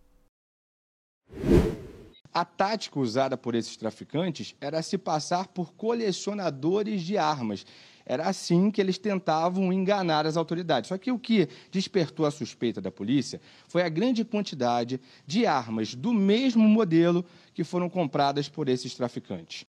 A 2.34 2.46
tática 2.46 3.00
usada 3.00 3.36
por 3.36 3.56
esses 3.56 3.76
traficantes 3.76 4.56
era 4.62 4.82
se 4.82 4.98
passar 4.98 5.48
por 5.48 5.74
colecionadores 5.74 7.02
de 7.02 7.18
armas. 7.18 7.66
Era 8.06 8.28
assim 8.28 8.72
que 8.72 8.80
eles 8.80 8.98
tentavam 8.98 9.74
enganar 9.74 10.26
as 10.26 10.38
autoridades. 10.38 10.88
Só 10.88 10.98
que 10.98 11.12
o 11.12 11.20
que 11.20 11.50
despertou 11.72 12.26
a 12.26 12.32
suspeita 12.32 12.80
da 12.80 12.92
polícia 12.92 13.42
foi 13.68 13.82
a 13.82 13.90
grande 13.90 14.24
quantidade 14.24 15.02
de 15.26 15.46
armas 15.46 15.96
do 15.96 16.14
mesmo 16.14 16.64
modelo 16.64 17.26
que 17.54 17.64
foram 17.64 17.90
compradas 17.90 18.48
por 18.48 18.70
esses 18.70 18.96
traficantes. 18.96 19.66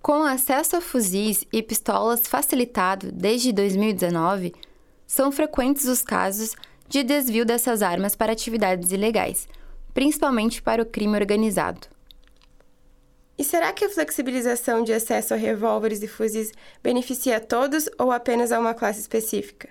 Com 0.00 0.22
acesso 0.24 0.76
a 0.76 0.80
fuzis 0.80 1.44
e 1.52 1.62
pistolas 1.62 2.26
facilitado 2.26 3.12
desde 3.12 3.52
2019, 3.52 4.52
são 5.06 5.30
frequentes 5.30 5.84
os 5.84 6.02
casos 6.02 6.56
de 6.88 7.04
desvio 7.04 7.44
dessas 7.44 7.82
armas 7.82 8.16
para 8.16 8.32
atividades 8.32 8.90
ilegais, 8.90 9.48
principalmente 9.94 10.62
para 10.62 10.82
o 10.82 10.86
crime 10.86 11.16
organizado. 11.16 11.86
E 13.38 13.44
será 13.44 13.72
que 13.72 13.84
a 13.84 13.90
flexibilização 13.90 14.84
de 14.84 14.92
acesso 14.92 15.34
a 15.34 15.36
revólveres 15.36 16.02
e 16.02 16.08
fuzis 16.08 16.52
beneficia 16.82 17.38
a 17.38 17.40
todos 17.40 17.88
ou 17.98 18.12
apenas 18.12 18.52
a 18.52 18.60
uma 18.60 18.74
classe 18.74 19.00
específica? 19.00 19.68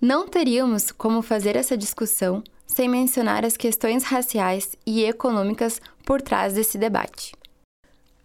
Não 0.00 0.26
teríamos 0.26 0.90
como 0.90 1.22
fazer 1.22 1.56
essa 1.56 1.76
discussão 1.76 2.42
sem 2.66 2.88
mencionar 2.88 3.44
as 3.44 3.56
questões 3.56 4.02
raciais 4.02 4.74
e 4.86 5.04
econômicas 5.04 5.80
por 6.04 6.22
trás 6.22 6.54
desse 6.54 6.78
debate. 6.78 7.32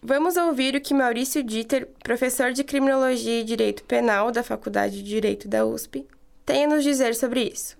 Vamos 0.01 0.37
ouvir 0.37 0.75
o 0.75 0.81
que 0.81 0.93
Maurício 0.93 1.43
Dieter, 1.43 1.87
professor 2.01 2.53
de 2.53 2.63
Criminologia 2.63 3.41
e 3.41 3.43
Direito 3.43 3.83
Penal 3.83 4.31
da 4.31 4.43
Faculdade 4.43 4.97
de 4.97 5.03
Direito 5.03 5.47
da 5.47 5.65
USP, 5.65 6.07
tem 6.45 6.65
a 6.65 6.67
nos 6.67 6.83
dizer 6.83 7.13
sobre 7.13 7.43
isso. 7.43 7.77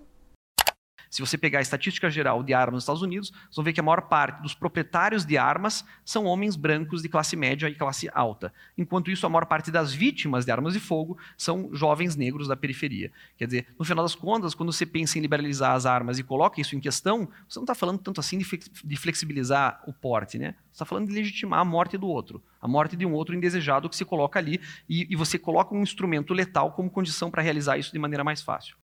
Se 1.10 1.20
você 1.20 1.38
pegar 1.38 1.58
a 1.58 1.62
estatística 1.62 2.10
geral 2.10 2.42
de 2.42 2.52
armas 2.52 2.74
nos 2.74 2.82
Estados 2.84 3.02
Unidos, 3.02 3.30
vocês 3.30 3.56
vão 3.56 3.64
ver 3.64 3.72
que 3.72 3.80
a 3.80 3.82
maior 3.82 4.02
parte 4.02 4.42
dos 4.42 4.54
proprietários 4.54 5.24
de 5.24 5.38
armas 5.38 5.84
são 6.04 6.24
homens 6.24 6.56
brancos 6.56 7.02
de 7.02 7.08
classe 7.08 7.36
média 7.36 7.68
e 7.68 7.74
classe 7.74 8.10
alta. 8.12 8.52
Enquanto 8.76 9.10
isso, 9.10 9.26
a 9.26 9.28
maior 9.28 9.46
parte 9.46 9.70
das 9.70 9.92
vítimas 9.92 10.44
de 10.44 10.50
armas 10.50 10.74
de 10.74 10.80
fogo 10.80 11.16
são 11.36 11.70
jovens 11.72 12.16
negros 12.16 12.48
da 12.48 12.56
periferia. 12.56 13.10
Quer 13.36 13.46
dizer, 13.46 13.66
no 13.78 13.84
final 13.84 14.04
das 14.04 14.14
contas, 14.14 14.54
quando 14.54 14.72
você 14.72 14.84
pensa 14.84 15.18
em 15.18 15.22
liberalizar 15.22 15.72
as 15.72 15.86
armas 15.86 16.18
e 16.18 16.22
coloca 16.22 16.60
isso 16.60 16.76
em 16.76 16.80
questão, 16.80 17.28
você 17.48 17.58
não 17.58 17.64
está 17.64 17.74
falando 17.74 17.98
tanto 17.98 18.20
assim 18.20 18.38
de 18.38 18.96
flexibilizar 18.96 19.82
o 19.86 19.92
porte, 19.92 20.38
né? 20.38 20.54
Você 20.70 20.72
está 20.72 20.84
falando 20.84 21.08
de 21.08 21.14
legitimar 21.14 21.60
a 21.60 21.64
morte 21.64 21.96
do 21.96 22.06
outro, 22.06 22.42
a 22.60 22.68
morte 22.68 22.96
de 22.96 23.06
um 23.06 23.12
outro 23.12 23.34
indesejado 23.34 23.88
que 23.88 23.96
se 23.96 24.04
coloca 24.04 24.38
ali 24.38 24.60
e, 24.88 25.06
e 25.10 25.16
você 25.16 25.38
coloca 25.38 25.74
um 25.74 25.82
instrumento 25.82 26.32
letal 26.32 26.72
como 26.72 26.90
condição 26.90 27.30
para 27.30 27.42
realizar 27.42 27.78
isso 27.78 27.92
de 27.92 27.98
maneira 27.98 28.22
mais 28.22 28.42
fácil. 28.42 28.76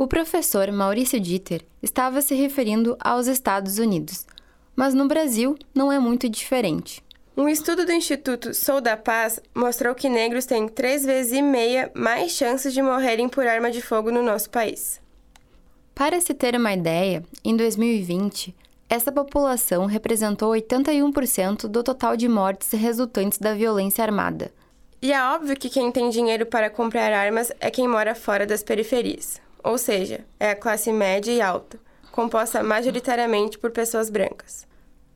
O 0.00 0.08
professor 0.08 0.72
Maurício 0.72 1.20
Dieter 1.20 1.60
estava 1.82 2.22
se 2.22 2.34
referindo 2.34 2.96
aos 2.98 3.26
Estados 3.26 3.78
Unidos, 3.78 4.24
mas 4.74 4.94
no 4.94 5.06
Brasil 5.06 5.58
não 5.74 5.92
é 5.92 5.98
muito 5.98 6.26
diferente. 6.26 7.04
Um 7.36 7.46
estudo 7.46 7.84
do 7.84 7.92
Instituto 7.92 8.54
Sou 8.54 8.80
da 8.80 8.96
Paz 8.96 9.38
mostrou 9.54 9.94
que 9.94 10.08
negros 10.08 10.46
têm 10.46 10.66
três 10.68 11.04
vezes 11.04 11.34
e 11.34 11.42
meia 11.42 11.90
mais 11.94 12.32
chances 12.32 12.72
de 12.72 12.80
morrerem 12.80 13.28
por 13.28 13.46
arma 13.46 13.70
de 13.70 13.82
fogo 13.82 14.10
no 14.10 14.22
nosso 14.22 14.48
país. 14.48 14.98
Para 15.94 16.18
se 16.18 16.32
ter 16.32 16.56
uma 16.56 16.72
ideia, 16.72 17.22
em 17.44 17.54
2020, 17.54 18.56
essa 18.88 19.12
população 19.12 19.84
representou 19.84 20.52
81% 20.54 21.68
do 21.68 21.82
total 21.82 22.16
de 22.16 22.26
mortes 22.26 22.70
resultantes 22.70 23.38
da 23.38 23.52
violência 23.52 24.02
armada. 24.02 24.50
E 25.02 25.12
é 25.12 25.22
óbvio 25.22 25.54
que 25.58 25.68
quem 25.68 25.92
tem 25.92 26.08
dinheiro 26.08 26.46
para 26.46 26.70
comprar 26.70 27.12
armas 27.12 27.52
é 27.60 27.70
quem 27.70 27.86
mora 27.86 28.14
fora 28.14 28.46
das 28.46 28.62
periferias 28.62 29.38
ou 29.62 29.78
seja, 29.78 30.24
é 30.38 30.50
a 30.50 30.56
classe 30.56 30.92
média 30.92 31.32
e 31.32 31.40
alta, 31.40 31.78
composta 32.10 32.62
majoritariamente 32.62 33.58
por 33.58 33.70
pessoas 33.70 34.10
brancas. 34.10 34.66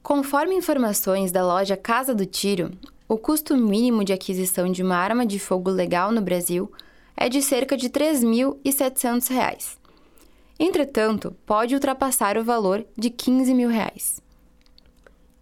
Conforme 0.03 0.55
informações 0.55 1.33
da 1.33 1.45
loja 1.45 1.77
Casa 1.77 2.15
do 2.15 2.27
Tiro, 2.27 2.73
o 3.09 3.17
custo 3.17 3.57
mínimo 3.57 4.05
de 4.05 4.13
aquisição 4.13 4.71
de 4.71 4.83
uma 4.83 4.97
arma 4.97 5.25
de 5.25 5.39
fogo 5.39 5.71
legal 5.71 6.11
no 6.11 6.21
Brasil 6.21 6.71
é 7.17 7.29
de 7.29 7.41
cerca 7.41 7.77
de 7.77 7.87
R$ 7.87 7.93
3.700. 7.93 9.79
Entretanto, 10.59 11.37
pode 11.45 11.75
ultrapassar 11.75 12.39
o 12.39 12.45
valor 12.45 12.85
de 12.97 13.11
15 13.11 13.55
mil 13.55 13.69
reais. 13.69 14.21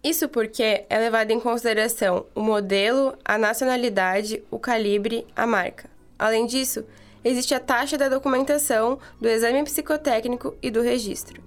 Isso 0.03 0.27
porque 0.27 0.85
é 0.89 0.99
levado 0.99 1.31
em 1.31 1.39
consideração 1.39 2.25
o 2.35 2.41
modelo, 2.41 3.17
a 3.23 3.37
nacionalidade, 3.37 4.43
o 4.51 4.59
calibre, 4.59 5.25
a 5.35 5.47
marca. 5.47 5.89
Além 6.19 6.45
disso, 6.45 6.83
existe 7.23 7.53
a 7.53 7.59
taxa 7.59 7.97
da 7.97 8.09
documentação, 8.09 8.99
do 9.19 9.27
exame 9.27 9.63
psicotécnico 9.63 10.55
e 10.61 10.69
do 10.69 10.81
registro. 10.81 11.41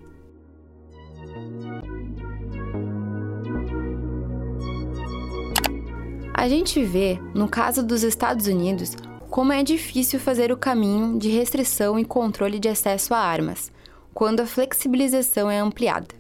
A 6.33 6.49
gente 6.49 6.85
vê, 6.85 7.19
no 7.35 7.49
caso 7.49 7.83
dos 7.83 8.03
Estados 8.03 8.47
Unidos, 8.47 8.95
como 9.31 9.53
é 9.53 9.63
difícil 9.63 10.21
fazer 10.21 10.53
o 10.53 10.57
caminho 10.57 11.19
de 11.19 11.29
restrição 11.29 11.99
e 11.99 12.05
controle 12.05 12.59
de 12.59 12.69
acesso 12.69 13.15
a 13.15 13.19
armas, 13.19 13.73
quando 14.13 14.41
a 14.41 14.47
flexibilização 14.47 15.51
é 15.51 15.59
ampliada. 15.59 16.15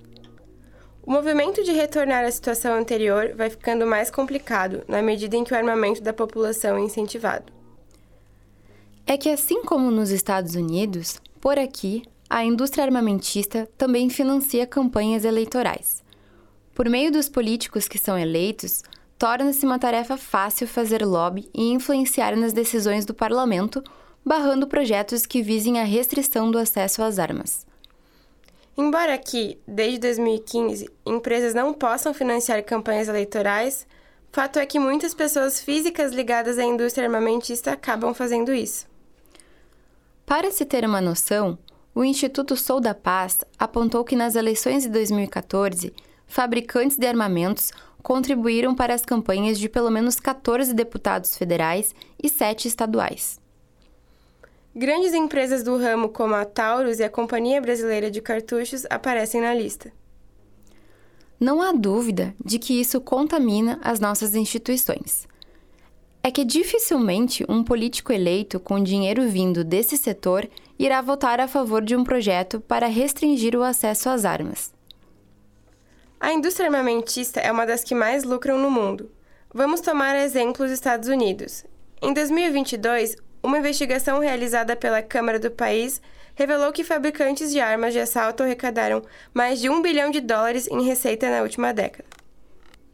O 1.03 1.13
movimento 1.13 1.63
de 1.63 1.71
retornar 1.71 2.25
à 2.25 2.31
situação 2.31 2.75
anterior 2.75 3.33
vai 3.37 3.49
ficando 3.49 3.87
mais 3.87 4.11
complicado 4.11 4.83
na 4.89 5.01
medida 5.01 5.37
em 5.37 5.45
que 5.45 5.53
o 5.53 5.57
armamento 5.57 6.03
da 6.03 6.13
população 6.13 6.77
é 6.77 6.81
incentivado 6.81 7.56
é 9.07 9.17
que, 9.17 9.31
assim 9.31 9.63
como 9.63 9.91
nos 9.91 10.11
Estados 10.11 10.57
Unidos, 10.57 11.21
por 11.41 11.59
aqui, 11.59 12.03
a 12.29 12.45
indústria 12.45 12.85
armamentista 12.85 13.69
também 13.79 14.11
financia 14.11 14.67
campanhas 14.67 15.25
eleitorais. 15.25 16.03
Por 16.75 16.89
meio 16.89 17.13
dos 17.13 17.29
políticos 17.29 17.87
que 17.87 17.99
são 17.99 18.19
eleitos, 18.19 18.83
torna-se 19.17 19.65
uma 19.65 19.79
tarefa 19.79 20.17
fácil 20.17 20.67
fazer 20.67 21.07
lobby 21.07 21.49
e 21.55 21.71
influenciar 21.71 22.37
nas 22.37 22.53
decisões 22.53 23.07
do 23.07 23.15
parlamento, 23.15 23.83
barrando 24.25 24.67
projetos 24.67 25.25
que 25.25 25.41
visem 25.41 25.81
a 25.81 25.85
restrição 25.85 26.51
do 26.51 26.59
acesso 26.59 27.01
às 27.01 27.21
armas. 27.21 27.65
Embora 28.77 29.15
aqui, 29.15 29.59
desde 29.67 30.01
2015, 30.01 30.91
empresas 31.07 31.55
não 31.55 31.73
possam 31.73 32.13
financiar 32.13 32.63
campanhas 32.65 33.09
eleitorais, 33.09 33.87
fato 34.33 34.59
é 34.59 34.67
que 34.67 34.81
muitas 34.81 35.15
pessoas 35.15 35.61
físicas 35.61 36.13
ligadas 36.13 36.59
à 36.59 36.65
indústria 36.65 37.07
armamentista 37.07 37.73
acabam 37.73 38.13
fazendo 38.13 38.53
isso. 38.53 38.96
Para 40.27 40.51
se 40.51 40.65
ter 40.65 40.85
uma 40.85 41.01
noção, 41.01 41.57
o 41.95 42.03
Instituto 42.03 42.57
Sou 42.57 42.81
da 42.81 42.93
Paz 42.93 43.45
apontou 43.57 44.03
que 44.03 44.17
nas 44.17 44.35
eleições 44.35 44.83
de 44.83 44.89
2014, 44.89 45.95
fabricantes 46.27 46.99
de 46.99 47.07
armamentos 47.07 47.71
contribuíram 48.03 48.75
para 48.75 48.93
as 48.93 49.05
campanhas 49.05 49.57
de 49.57 49.69
pelo 49.69 49.89
menos 49.89 50.19
14 50.19 50.75
deputados 50.75 51.37
federais 51.37 51.95
e 52.21 52.29
7 52.29 52.67
estaduais. 52.67 53.39
Grandes 54.75 55.15
empresas 55.15 55.63
do 55.63 55.79
ramo 55.79 56.09
como 56.09 56.35
a 56.35 56.45
Taurus 56.45 56.99
e 56.99 57.05
a 57.05 57.09
Companhia 57.09 57.61
Brasileira 57.61 58.11
de 58.11 58.21
Cartuchos 58.21 58.85
aparecem 58.91 59.41
na 59.41 59.55
lista. 59.55 59.93
Não 61.39 61.63
há 61.63 61.71
dúvida 61.71 62.35
de 62.45 62.59
que 62.59 62.81
isso 62.81 63.01
contamina 63.01 63.79
as 63.81 64.01
nossas 64.01 64.35
instituições. 64.35 65.29
É 66.27 66.31
que 66.33 66.45
dificilmente 66.45 67.47
um 67.49 67.63
político 67.63 68.13
eleito 68.13 68.59
com 68.59 68.83
dinheiro 68.83 69.29
vindo 69.29 69.63
desse 69.63 69.97
setor 69.97 70.51
irá 70.77 71.01
votar 71.01 71.39
a 71.39 71.47
favor 71.47 71.81
de 71.81 71.95
um 71.95 72.03
projeto 72.03 72.59
para 72.59 72.89
restringir 72.89 73.55
o 73.55 73.63
acesso 73.63 74.09
às 74.09 74.25
armas. 74.25 74.75
A 76.19 76.33
indústria 76.33 76.67
armamentista 76.67 77.39
é 77.39 77.53
uma 77.53 77.65
das 77.65 77.85
que 77.85 77.95
mais 77.95 78.25
lucram 78.25 78.59
no 78.59 78.69
mundo. 78.69 79.09
Vamos 79.55 79.81
tomar 79.81 80.17
exemplo 80.17 80.67
os 80.67 80.73
Estados 80.73 81.09
Unidos. 81.09 81.65
Em 82.03 82.13
2022, 82.13 83.15
uma 83.41 83.59
investigação 83.59 84.19
realizada 84.19 84.75
pela 84.75 85.03
Câmara 85.03 85.39
do 85.39 85.53
país 85.53 86.03
revelou 86.35 86.73
que 86.73 86.83
fabricantes 86.83 87.53
de 87.53 87.61
armas 87.61 87.93
de 87.93 88.01
assalto 88.01 88.43
arrecadaram 88.43 89.01
mais 89.33 89.61
de 89.61 89.71
um 89.71 89.81
bilhão 89.81 90.11
de 90.11 90.21
dólares 90.21 90.67
em 90.67 90.83
receita 90.83 91.31
na 91.31 91.43
última 91.43 91.73
década. 91.73 92.09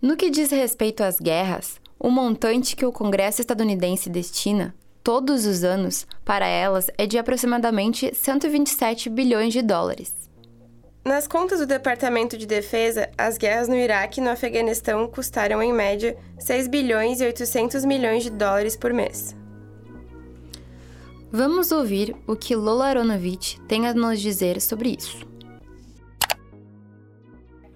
No 0.03 0.18
que 0.18 0.29
diz 0.29 0.51
respeito 0.51 1.03
às 1.03 1.18
guerras, 1.18 1.81
o 2.02 2.10
montante 2.10 2.74
que 2.74 2.84
o 2.84 2.90
Congresso 2.90 3.40
estadunidense 3.40 4.10
destina, 4.10 4.74
todos 5.04 5.46
os 5.46 5.62
anos, 5.62 6.04
para 6.24 6.48
elas 6.48 6.90
é 6.98 7.06
de 7.06 7.16
aproximadamente 7.16 8.12
127 8.12 9.08
bilhões 9.08 9.52
de 9.52 9.62
dólares. 9.62 10.12
Nas 11.04 11.28
contas 11.28 11.60
do 11.60 11.66
Departamento 11.66 12.36
de 12.36 12.44
Defesa, 12.44 13.08
as 13.16 13.38
guerras 13.38 13.68
no 13.68 13.76
Iraque 13.76 14.20
e 14.20 14.22
no 14.22 14.30
Afeganistão 14.30 15.06
custaram, 15.06 15.62
em 15.62 15.72
média, 15.72 16.16
6 16.40 16.66
bilhões 16.66 17.20
e 17.20 17.24
800 17.24 17.84
milhões 17.84 18.24
de 18.24 18.30
dólares 18.30 18.76
por 18.76 18.92
mês. 18.92 19.36
Vamos 21.30 21.70
ouvir 21.70 22.16
o 22.26 22.34
que 22.34 22.56
Lola 22.56 22.86
Aronovich 22.86 23.60
tem 23.68 23.86
a 23.86 23.94
nos 23.94 24.20
dizer 24.20 24.60
sobre 24.60 24.96
isso. 24.98 25.24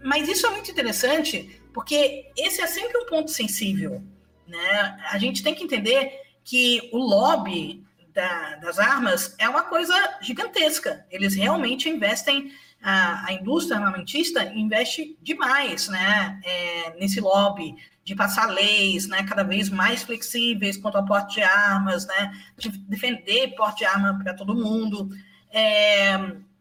Mas 0.05 0.29
isso 0.29 0.49
é 0.49 0.51
muito 0.51 0.71
interessante, 0.71 1.63
porque 1.73 2.27
esse 2.37 2.61
é 2.61 2.67
sempre 2.67 2.99
um 2.99 3.07
ponto 3.07 3.31
sensível. 3.31 4.03
Né? 4.47 4.99
A 5.11 5.19
gente 5.19 5.43
tem 5.43 5.55
que 5.55 5.65
entender 5.65 6.23
que 6.45 6.89
o 6.93 6.99
lobby 6.99 7.85
da, 8.15 8.57
das 8.57 8.79
armas 8.79 9.35
é 9.39 9.49
uma 9.49 9.65
coisa 9.65 9.95
gigantesca. 10.21 11.05
Eles 11.11 11.35
realmente 11.35 11.89
investem, 11.89 12.53
a, 12.83 13.27
a 13.27 13.33
indústria 13.33 13.77
armamentista 13.77 14.45
investe 14.45 15.19
demais 15.21 15.89
né? 15.89 16.41
É, 16.45 16.95
nesse 16.99 17.21
lobby 17.21 17.75
de 18.07 18.15
passar 18.15 18.47
leis 18.47 19.09
né, 19.09 19.25
cada 19.25 19.43
vez 19.43 19.69
mais 19.69 20.05
flexíveis 20.05 20.77
quanto 20.77 20.97
ao 20.97 21.05
porte 21.05 21.35
de 21.35 21.43
armas, 21.43 22.07
né, 22.07 22.33
de 22.57 22.69
defender 22.69 23.57
porte 23.57 23.79
de 23.79 23.85
arma 23.85 24.17
para 24.23 24.33
todo 24.33 24.55
mundo. 24.55 25.11
É, 25.51 26.17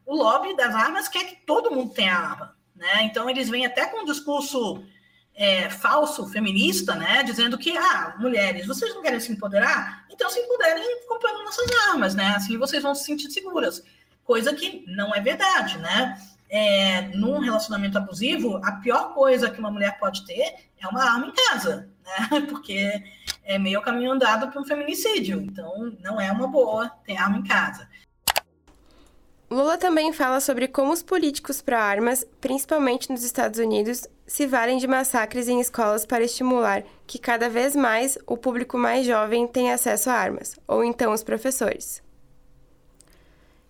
o 0.07 0.15
lobby 0.15 0.55
das 0.55 0.73
armas 0.73 1.07
quer 1.07 1.23
que 1.25 1.35
todo 1.45 1.69
mundo 1.69 1.93
tenha 1.93 2.15
arma. 2.15 2.55
Né? 2.75 3.03
Então, 3.03 3.29
eles 3.29 3.47
vêm 3.47 3.65
até 3.65 3.85
com 3.85 4.01
um 4.01 4.05
discurso 4.05 4.83
é, 5.35 5.69
falso 5.69 6.27
feminista, 6.27 6.95
né, 6.95 7.23
dizendo 7.23 7.57
que, 7.57 7.77
ah, 7.77 8.15
mulheres, 8.17 8.65
vocês 8.65 8.93
não 8.95 9.01
querem 9.01 9.19
se 9.19 9.31
empoderar? 9.31 10.05
Então 10.09 10.29
se 10.29 10.39
empoderem 10.39 11.05
comprando 11.07 11.43
nossas 11.43 11.67
armas, 11.89 12.15
né? 12.15 12.33
Assim 12.35 12.57
vocês 12.57 12.81
vão 12.81 12.95
se 12.95 13.03
sentir 13.03 13.29
seguras. 13.29 13.83
Coisa 14.23 14.53
que 14.53 14.83
não 14.87 15.13
é 15.13 15.19
verdade, 15.19 15.77
né? 15.77 16.17
é, 16.49 17.01
num 17.15 17.39
relacionamento 17.39 17.97
abusivo, 17.97 18.61
a 18.63 18.73
pior 18.73 19.13
coisa 19.13 19.49
que 19.49 19.59
uma 19.59 19.71
mulher 19.71 19.97
pode 19.99 20.25
ter 20.25 20.55
é 20.79 20.87
uma 20.87 21.03
arma 21.03 21.27
em 21.27 21.33
casa, 21.33 21.89
né? 22.03 22.41
Porque 22.47 23.03
é 23.43 23.57
meio 23.57 23.81
caminho 23.81 24.11
andado 24.11 24.49
para 24.49 24.61
um 24.61 24.65
feminicídio. 24.65 25.41
Então, 25.41 25.95
não 26.01 26.19
é 26.19 26.31
uma 26.31 26.47
boa 26.47 26.89
ter 27.05 27.17
arma 27.17 27.37
em 27.37 27.43
casa. 27.43 27.87
Lula 29.49 29.77
também 29.77 30.11
fala 30.11 30.39
sobre 30.39 30.67
como 30.67 30.91
os 30.91 31.03
políticos 31.03 31.61
pró-armas, 31.61 32.25
principalmente 32.41 33.11
nos 33.11 33.23
Estados 33.23 33.59
Unidos, 33.59 34.07
se 34.25 34.47
valem 34.47 34.77
de 34.77 34.87
massacres 34.87 35.47
em 35.47 35.59
escolas 35.59 36.05
para 36.05 36.23
estimular 36.23 36.83
que 37.05 37.19
cada 37.19 37.49
vez 37.49 37.75
mais 37.75 38.17
o 38.25 38.35
público 38.35 38.77
mais 38.77 39.05
jovem 39.05 39.47
tenha 39.47 39.75
acesso 39.75 40.09
a 40.09 40.13
armas, 40.13 40.57
ou 40.67 40.83
então 40.83 41.13
os 41.13 41.23
professores. 41.23 42.03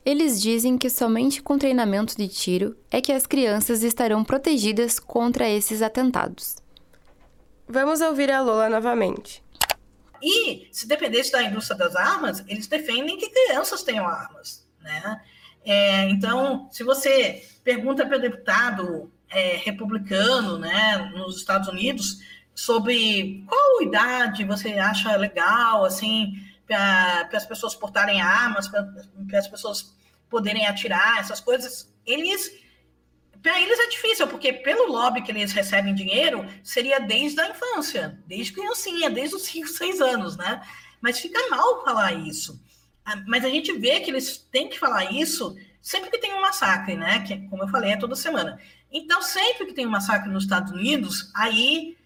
Eles 0.05 0.39
dizem 0.41 0.77
que 0.77 0.89
somente 0.89 1.41
com 1.41 1.57
treinamento 1.57 2.15
de 2.15 2.27
tiro 2.27 2.77
é 2.91 3.01
que 3.01 3.11
as 3.11 3.25
crianças 3.25 3.81
estarão 3.81 4.23
protegidas 4.23 4.99
contra 4.99 5.49
esses 5.49 5.81
atentados. 5.81 6.57
Vamos 7.67 8.01
ouvir 8.01 8.29
a 8.31 8.41
Lola 8.41 8.69
novamente. 8.69 9.43
E, 10.21 10.67
se 10.71 10.87
dependesse 10.87 11.31
da 11.31 11.41
indústria 11.41 11.77
das 11.77 11.95
armas, 11.95 12.43
eles 12.47 12.67
defendem 12.67 13.17
que 13.17 13.29
crianças 13.29 13.81
tenham 13.81 14.07
armas. 14.07 14.65
Né? 14.79 15.21
É, 15.65 16.09
então, 16.09 16.69
se 16.71 16.83
você 16.83 17.43
pergunta 17.63 18.05
para 18.05 18.17
o 18.17 18.21
deputado 18.21 19.11
é, 19.35 19.57
republicano 19.57 20.57
né, 20.57 21.11
nos 21.13 21.37
Estados 21.37 21.67
Unidos 21.67 22.21
sobre 22.55 23.43
qual 23.45 23.81
idade 23.81 24.45
você 24.45 24.73
acha 24.75 25.13
legal, 25.17 25.83
assim, 25.83 26.33
para 26.65 27.29
as 27.33 27.45
pessoas 27.45 27.75
portarem 27.75 28.21
armas, 28.21 28.69
para 28.69 28.87
as 29.37 29.47
pessoas 29.47 29.93
poderem 30.29 30.65
atirar, 30.65 31.19
essas 31.19 31.41
coisas, 31.41 31.93
eles. 32.05 32.63
Para 33.43 33.61
eles 33.61 33.77
é 33.77 33.89
difícil, 33.89 34.25
porque 34.27 34.53
pelo 34.53 34.91
lobby 34.91 35.21
que 35.21 35.31
eles 35.31 35.51
recebem 35.51 35.93
dinheiro, 35.93 36.47
seria 36.63 36.99
desde 36.99 37.39
a 37.41 37.49
infância, 37.49 38.17
desde 38.25 38.53
criancinha, 38.53 39.07
desde 39.09 39.35
os 39.35 39.43
5, 39.43 39.67
6 39.67 40.01
anos, 40.01 40.37
né? 40.37 40.61
Mas 40.99 41.19
fica 41.19 41.47
mal 41.49 41.83
falar 41.83 42.13
isso. 42.13 42.59
Ah, 43.05 43.21
mas 43.27 43.45
a 43.45 43.49
gente 43.49 43.71
vê 43.73 43.99
que 43.99 44.09
eles 44.09 44.37
têm 44.51 44.67
que 44.67 44.79
falar 44.79 45.11
isso 45.11 45.55
sempre 45.85 46.09
que 46.09 46.17
tem 46.17 46.33
um 46.33 46.41
massacre, 46.41 46.95
né? 46.95 47.19
Que, 47.19 47.47
como 47.47 47.61
eu 47.61 47.67
falei, 47.67 47.91
é 47.91 47.97
toda 47.97 48.15
semana. 48.15 48.59
Então, 48.97 49.21
sempre 49.21 49.65
que 49.65 49.73
tem 49.73 49.85
um 49.85 49.89
massacre 49.89 50.31
nos 50.31 50.45
Estados 50.45 50.71
Unidos, 50.71 51.29
aí, 51.35 51.97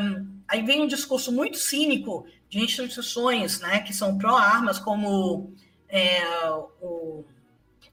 um, 0.00 0.26
aí 0.48 0.62
vem 0.62 0.80
um 0.80 0.86
discurso 0.86 1.30
muito 1.30 1.58
cínico 1.58 2.26
de 2.48 2.60
instituições 2.60 3.60
né, 3.60 3.80
que 3.80 3.92
são 3.92 4.16
pró-armas, 4.16 4.78
como 4.78 5.52
é, 5.86 6.24
o 6.80 7.26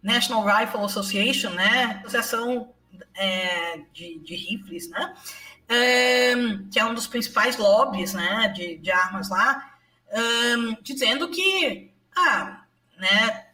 National 0.01 0.45
Rifle 0.45 0.85
Association, 0.85 1.49
né, 1.49 1.99
Associação 2.05 2.69
é, 3.15 3.81
de, 3.91 4.17
de, 4.19 4.33
Rifles, 4.33 4.89
né, 4.89 5.13
é, 5.67 6.33
que 6.71 6.79
é 6.79 6.85
um 6.85 6.93
dos 6.93 7.07
principais 7.07 7.57
lobbies 7.57 8.13
né, 8.13 8.47
de, 8.55 8.77
de 8.77 8.91
armas 8.91 9.29
lá, 9.29 9.73
dizendo 10.81 11.27
que 11.27 11.91
ah, 12.15 12.63
né, 12.97 13.44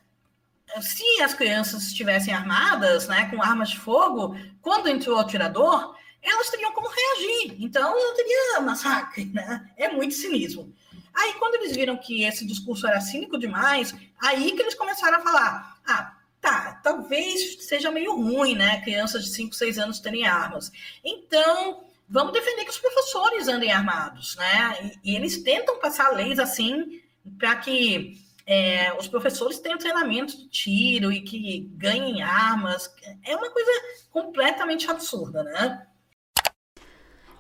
se 0.82 1.22
as 1.22 1.34
crianças 1.34 1.84
estivessem 1.84 2.34
armadas, 2.34 3.08
né, 3.08 3.30
com 3.30 3.42
armas 3.42 3.70
de 3.70 3.80
fogo, 3.80 4.38
quando 4.62 4.88
entrou 4.88 5.18
o 5.18 5.20
atirador, 5.20 5.96
elas 6.22 6.50
teriam 6.50 6.72
como 6.72 6.88
reagir. 6.88 7.56
Então, 7.60 7.94
não 7.94 8.16
teria 8.16 8.60
massacre, 8.62 9.26
né? 9.26 9.70
É 9.76 9.90
muito 9.90 10.14
cinismo. 10.14 10.74
Aí, 11.14 11.34
quando 11.34 11.56
eles 11.56 11.76
viram 11.76 11.98
que 11.98 12.24
esse 12.24 12.46
discurso 12.46 12.88
era 12.88 13.02
cínico 13.02 13.38
demais, 13.38 13.94
aí 14.20 14.52
que 14.52 14.62
eles 14.62 14.76
começaram 14.76 15.18
a 15.18 15.22
falar: 15.22 15.82
ah, 15.86 16.16
tá, 16.40 16.80
talvez 16.84 17.66
seja 17.66 17.92
meio 17.92 18.16
ruim, 18.16 18.56
né? 18.56 18.82
Crianças 18.82 19.26
de 19.26 19.32
5, 19.32 19.54
6 19.56 19.78
anos 19.80 20.00
terem 20.00 20.26
armas. 20.26 20.72
Então, 21.04 21.84
vamos 22.08 22.34
defender 22.34 22.64
que 22.64 22.72
os 22.72 22.80
professores 22.80 23.48
andem 23.48 23.72
armados, 23.72 24.36
né? 24.36 24.98
E, 25.04 25.12
e 25.12 25.16
eles 25.16 25.44
tentam 25.44 25.80
passar 25.80 26.10
leis 26.10 26.40
assim 26.40 27.02
para 27.38 27.56
que 27.58 28.18
é, 28.46 28.94
os 28.98 29.08
professores 29.08 29.60
tenham 29.60 29.78
treinamento 29.78 30.38
de 30.38 30.48
tiro 30.50 31.12
e 31.12 31.22
que 31.22 31.70
ganhem 31.76 32.22
armas. 32.22 32.94
É 33.24 33.36
uma 33.36 33.50
coisa 33.50 33.72
completamente 34.10 34.90
absurda, 34.90 35.44
né? 35.44 35.88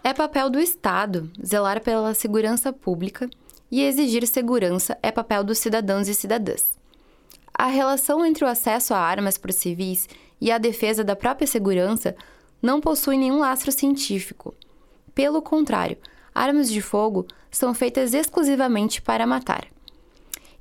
É 0.04 0.14
papel 0.14 0.50
do 0.50 0.60
Estado 0.60 1.32
zelar 1.46 1.82
pela 1.82 2.14
segurança 2.14 2.74
pública 2.74 3.30
e 3.70 3.82
exigir 3.84 4.26
segurança 4.28 4.98
é 5.02 5.12
papel 5.12 5.44
dos 5.44 5.60
cidadãos 5.60 6.08
e 6.08 6.16
cidadãs. 6.16 6.78
A 7.54 7.68
relação 7.68 8.26
entre 8.26 8.44
o 8.44 8.48
acesso 8.48 8.94
a 8.94 9.00
armas 9.00 9.38
por 9.38 9.52
civis 9.54 10.10
e 10.40 10.52
a 10.52 10.58
defesa 10.58 11.04
da 11.04 11.16
própria 11.16 11.46
segurança 11.48 12.16
não 12.62 12.82
possui 12.82 13.18
nenhum 13.18 13.40
lastro 13.40 13.72
científico. 13.72 14.56
Pelo 15.14 15.42
contrário, 15.42 15.98
armas 16.34 16.70
de 16.70 16.82
fogo 16.82 17.28
são 17.52 17.74
feitas 17.74 18.14
exclusivamente 18.14 19.02
para 19.02 19.28
matar. 19.28 19.68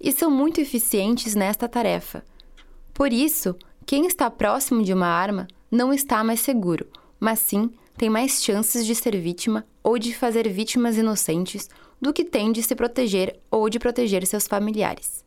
E 0.00 0.12
são 0.12 0.30
muito 0.30 0.60
eficientes 0.60 1.34
nesta 1.34 1.68
tarefa. 1.68 2.24
Por 2.94 3.12
isso, 3.12 3.54
quem 3.84 4.06
está 4.06 4.30
próximo 4.30 4.82
de 4.82 4.92
uma 4.92 5.06
arma 5.06 5.46
não 5.70 5.92
está 5.92 6.24
mais 6.24 6.40
seguro, 6.40 6.86
mas 7.18 7.38
sim 7.38 7.70
tem 7.96 8.08
mais 8.08 8.42
chances 8.42 8.86
de 8.86 8.94
ser 8.94 9.16
vítima 9.20 9.66
ou 9.82 9.98
de 9.98 10.14
fazer 10.14 10.48
vítimas 10.48 10.96
inocentes 10.96 11.68
do 12.00 12.12
que 12.12 12.24
tem 12.24 12.50
de 12.50 12.62
se 12.62 12.74
proteger 12.74 13.38
ou 13.50 13.68
de 13.68 13.78
proteger 13.78 14.26
seus 14.26 14.46
familiares. 14.46 15.22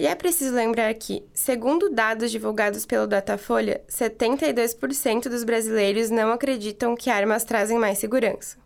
E 0.00 0.06
é 0.06 0.14
preciso 0.14 0.54
lembrar 0.54 0.92
que, 0.94 1.22
segundo 1.32 1.88
dados 1.90 2.30
divulgados 2.30 2.84
pelo 2.84 3.06
Datafolha, 3.06 3.80
72% 3.88 5.28
dos 5.28 5.44
brasileiros 5.44 6.10
não 6.10 6.32
acreditam 6.32 6.96
que 6.96 7.10
armas 7.10 7.44
trazem 7.44 7.78
mais 7.78 7.98
segurança. 7.98 8.56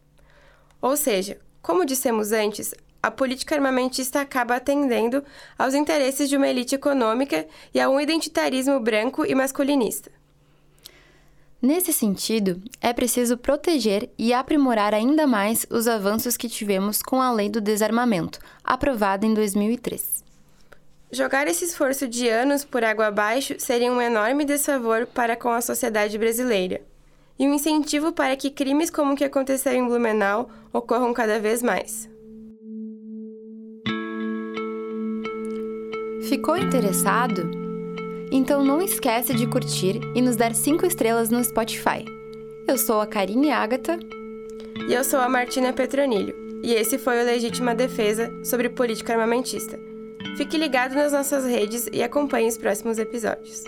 Ou 0.81 0.97
seja, 0.97 1.39
como 1.61 1.85
dissemos 1.85 2.33
antes, 2.33 2.73
a 3.03 3.11
política 3.11 3.55
armamentista 3.55 4.21
acaba 4.21 4.57
atendendo 4.57 5.25
aos 5.59 5.75
interesses 5.75 6.29
de 6.29 6.37
uma 6.37 6.49
elite 6.49 6.75
econômica 6.75 7.47
e 7.73 7.81
a 7.81 7.89
um 7.89 8.01
identitarismo 8.01 8.79
branco 8.81 9.25
e 9.25 9.35
masculinista. 9.35 10.11
Nesse 11.61 11.93
sentido, 11.93 12.63
é 12.81 12.93
preciso 12.93 13.37
proteger 13.37 14.09
e 14.17 14.33
aprimorar 14.33 14.95
ainda 14.95 15.27
mais 15.27 15.67
os 15.69 15.89
avanços 15.89 16.37
que 16.37 16.49
tivemos 16.49 17.03
com 17.03 17.21
a 17.21 17.33
Lei 17.33 17.49
do 17.49 17.61
Desarmamento, 17.61 18.39
aprovada 18.63 19.27
em 19.27 19.35
2003. 19.35 20.23
Jogar 21.11 21.49
esse 21.49 21.65
esforço 21.65 22.07
de 22.07 22.29
anos 22.29 22.65
por 22.65 22.85
água 22.85 23.07
abaixo 23.07 23.55
seria 23.59 23.91
um 23.91 24.01
enorme 24.01 24.45
desfavor 24.45 25.07
para 25.07 25.35
com 25.35 25.49
a 25.49 25.61
sociedade 25.61 26.17
brasileira 26.17 26.81
e 27.39 27.47
um 27.47 27.55
incentivo 27.55 28.13
para 28.13 28.37
que 28.37 28.51
crimes 28.51 28.91
como 28.91 29.15
o 29.15 29.17
que 29.17 29.25
aconteceu 29.25 29.73
em 29.73 29.85
Blumenau 29.85 30.51
ocorram 30.73 31.15
cada 31.15 31.41
vez 31.41 31.63
mais. 31.63 32.09
Ficou 36.23 36.57
interessado? 36.57 37.51
Então 38.31 38.65
não 38.65 38.83
esquece 38.83 39.35
de 39.35 39.47
curtir 39.47 40.01
e 40.15 40.21
nos 40.21 40.37
dar 40.37 40.55
5 40.55 40.85
estrelas 40.85 41.31
no 41.31 41.43
Spotify. 41.43 42.05
Eu 42.67 42.77
sou 42.77 43.01
a 43.01 43.07
Karine 43.07 43.51
Ágata. 43.51 43.99
E 44.89 44.93
eu 44.93 45.05
sou 45.05 45.21
a 45.21 45.29
Martina 45.29 45.73
Petronilho. 45.73 46.35
E 46.63 46.73
esse 46.73 46.99
foi 46.99 47.21
o 47.23 47.25
Legítima 47.25 47.75
Defesa 47.75 48.33
sobre 48.45 48.69
política 48.69 49.13
armamentista. 49.13 49.79
Fique 50.37 50.59
ligado 50.59 50.95
nas 50.95 51.13
nossas 51.13 51.45
redes 51.45 51.89
e 51.93 52.03
acompanhe 52.03 52.49
os 52.49 52.59
próximos 52.59 52.99
episódios. 52.99 53.63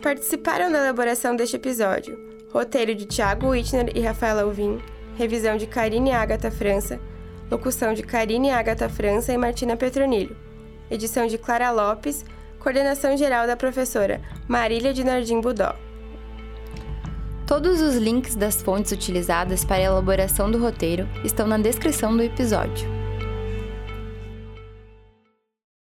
Participaram 0.00 0.70
da 0.70 0.78
elaboração 0.78 1.34
deste 1.34 1.56
episódio 1.56 2.28
roteiro 2.50 2.94
de 2.94 3.06
Thiago 3.06 3.48
Wittner 3.48 3.92
e 3.94 4.00
Rafaela 4.00 4.42
Alvim, 4.42 4.78
revisão 5.16 5.56
de 5.56 5.66
Karine 5.66 6.12
Agatha 6.12 6.50
França, 6.50 6.98
locução 7.50 7.92
de 7.92 8.02
Karine 8.02 8.50
Agatha 8.50 8.88
França 8.88 9.32
e 9.32 9.38
Martina 9.38 9.76
Petronilho, 9.76 10.34
edição 10.90 11.26
de 11.26 11.38
Clara 11.38 11.70
Lopes, 11.70 12.24
coordenação 12.58 13.16
geral 13.16 13.46
da 13.46 13.56
professora 13.56 14.20
Marília 14.46 14.92
de 14.92 15.04
Nardim 15.04 15.40
Budó. 15.40 15.74
Todos 17.46 17.80
os 17.80 17.94
links 17.96 18.34
das 18.34 18.60
fontes 18.60 18.92
utilizadas 18.92 19.64
para 19.64 19.76
a 19.76 19.82
elaboração 19.82 20.50
do 20.50 20.58
roteiro 20.58 21.08
estão 21.24 21.46
na 21.46 21.56
descrição 21.56 22.14
do 22.14 22.22
episódio. 22.22 22.97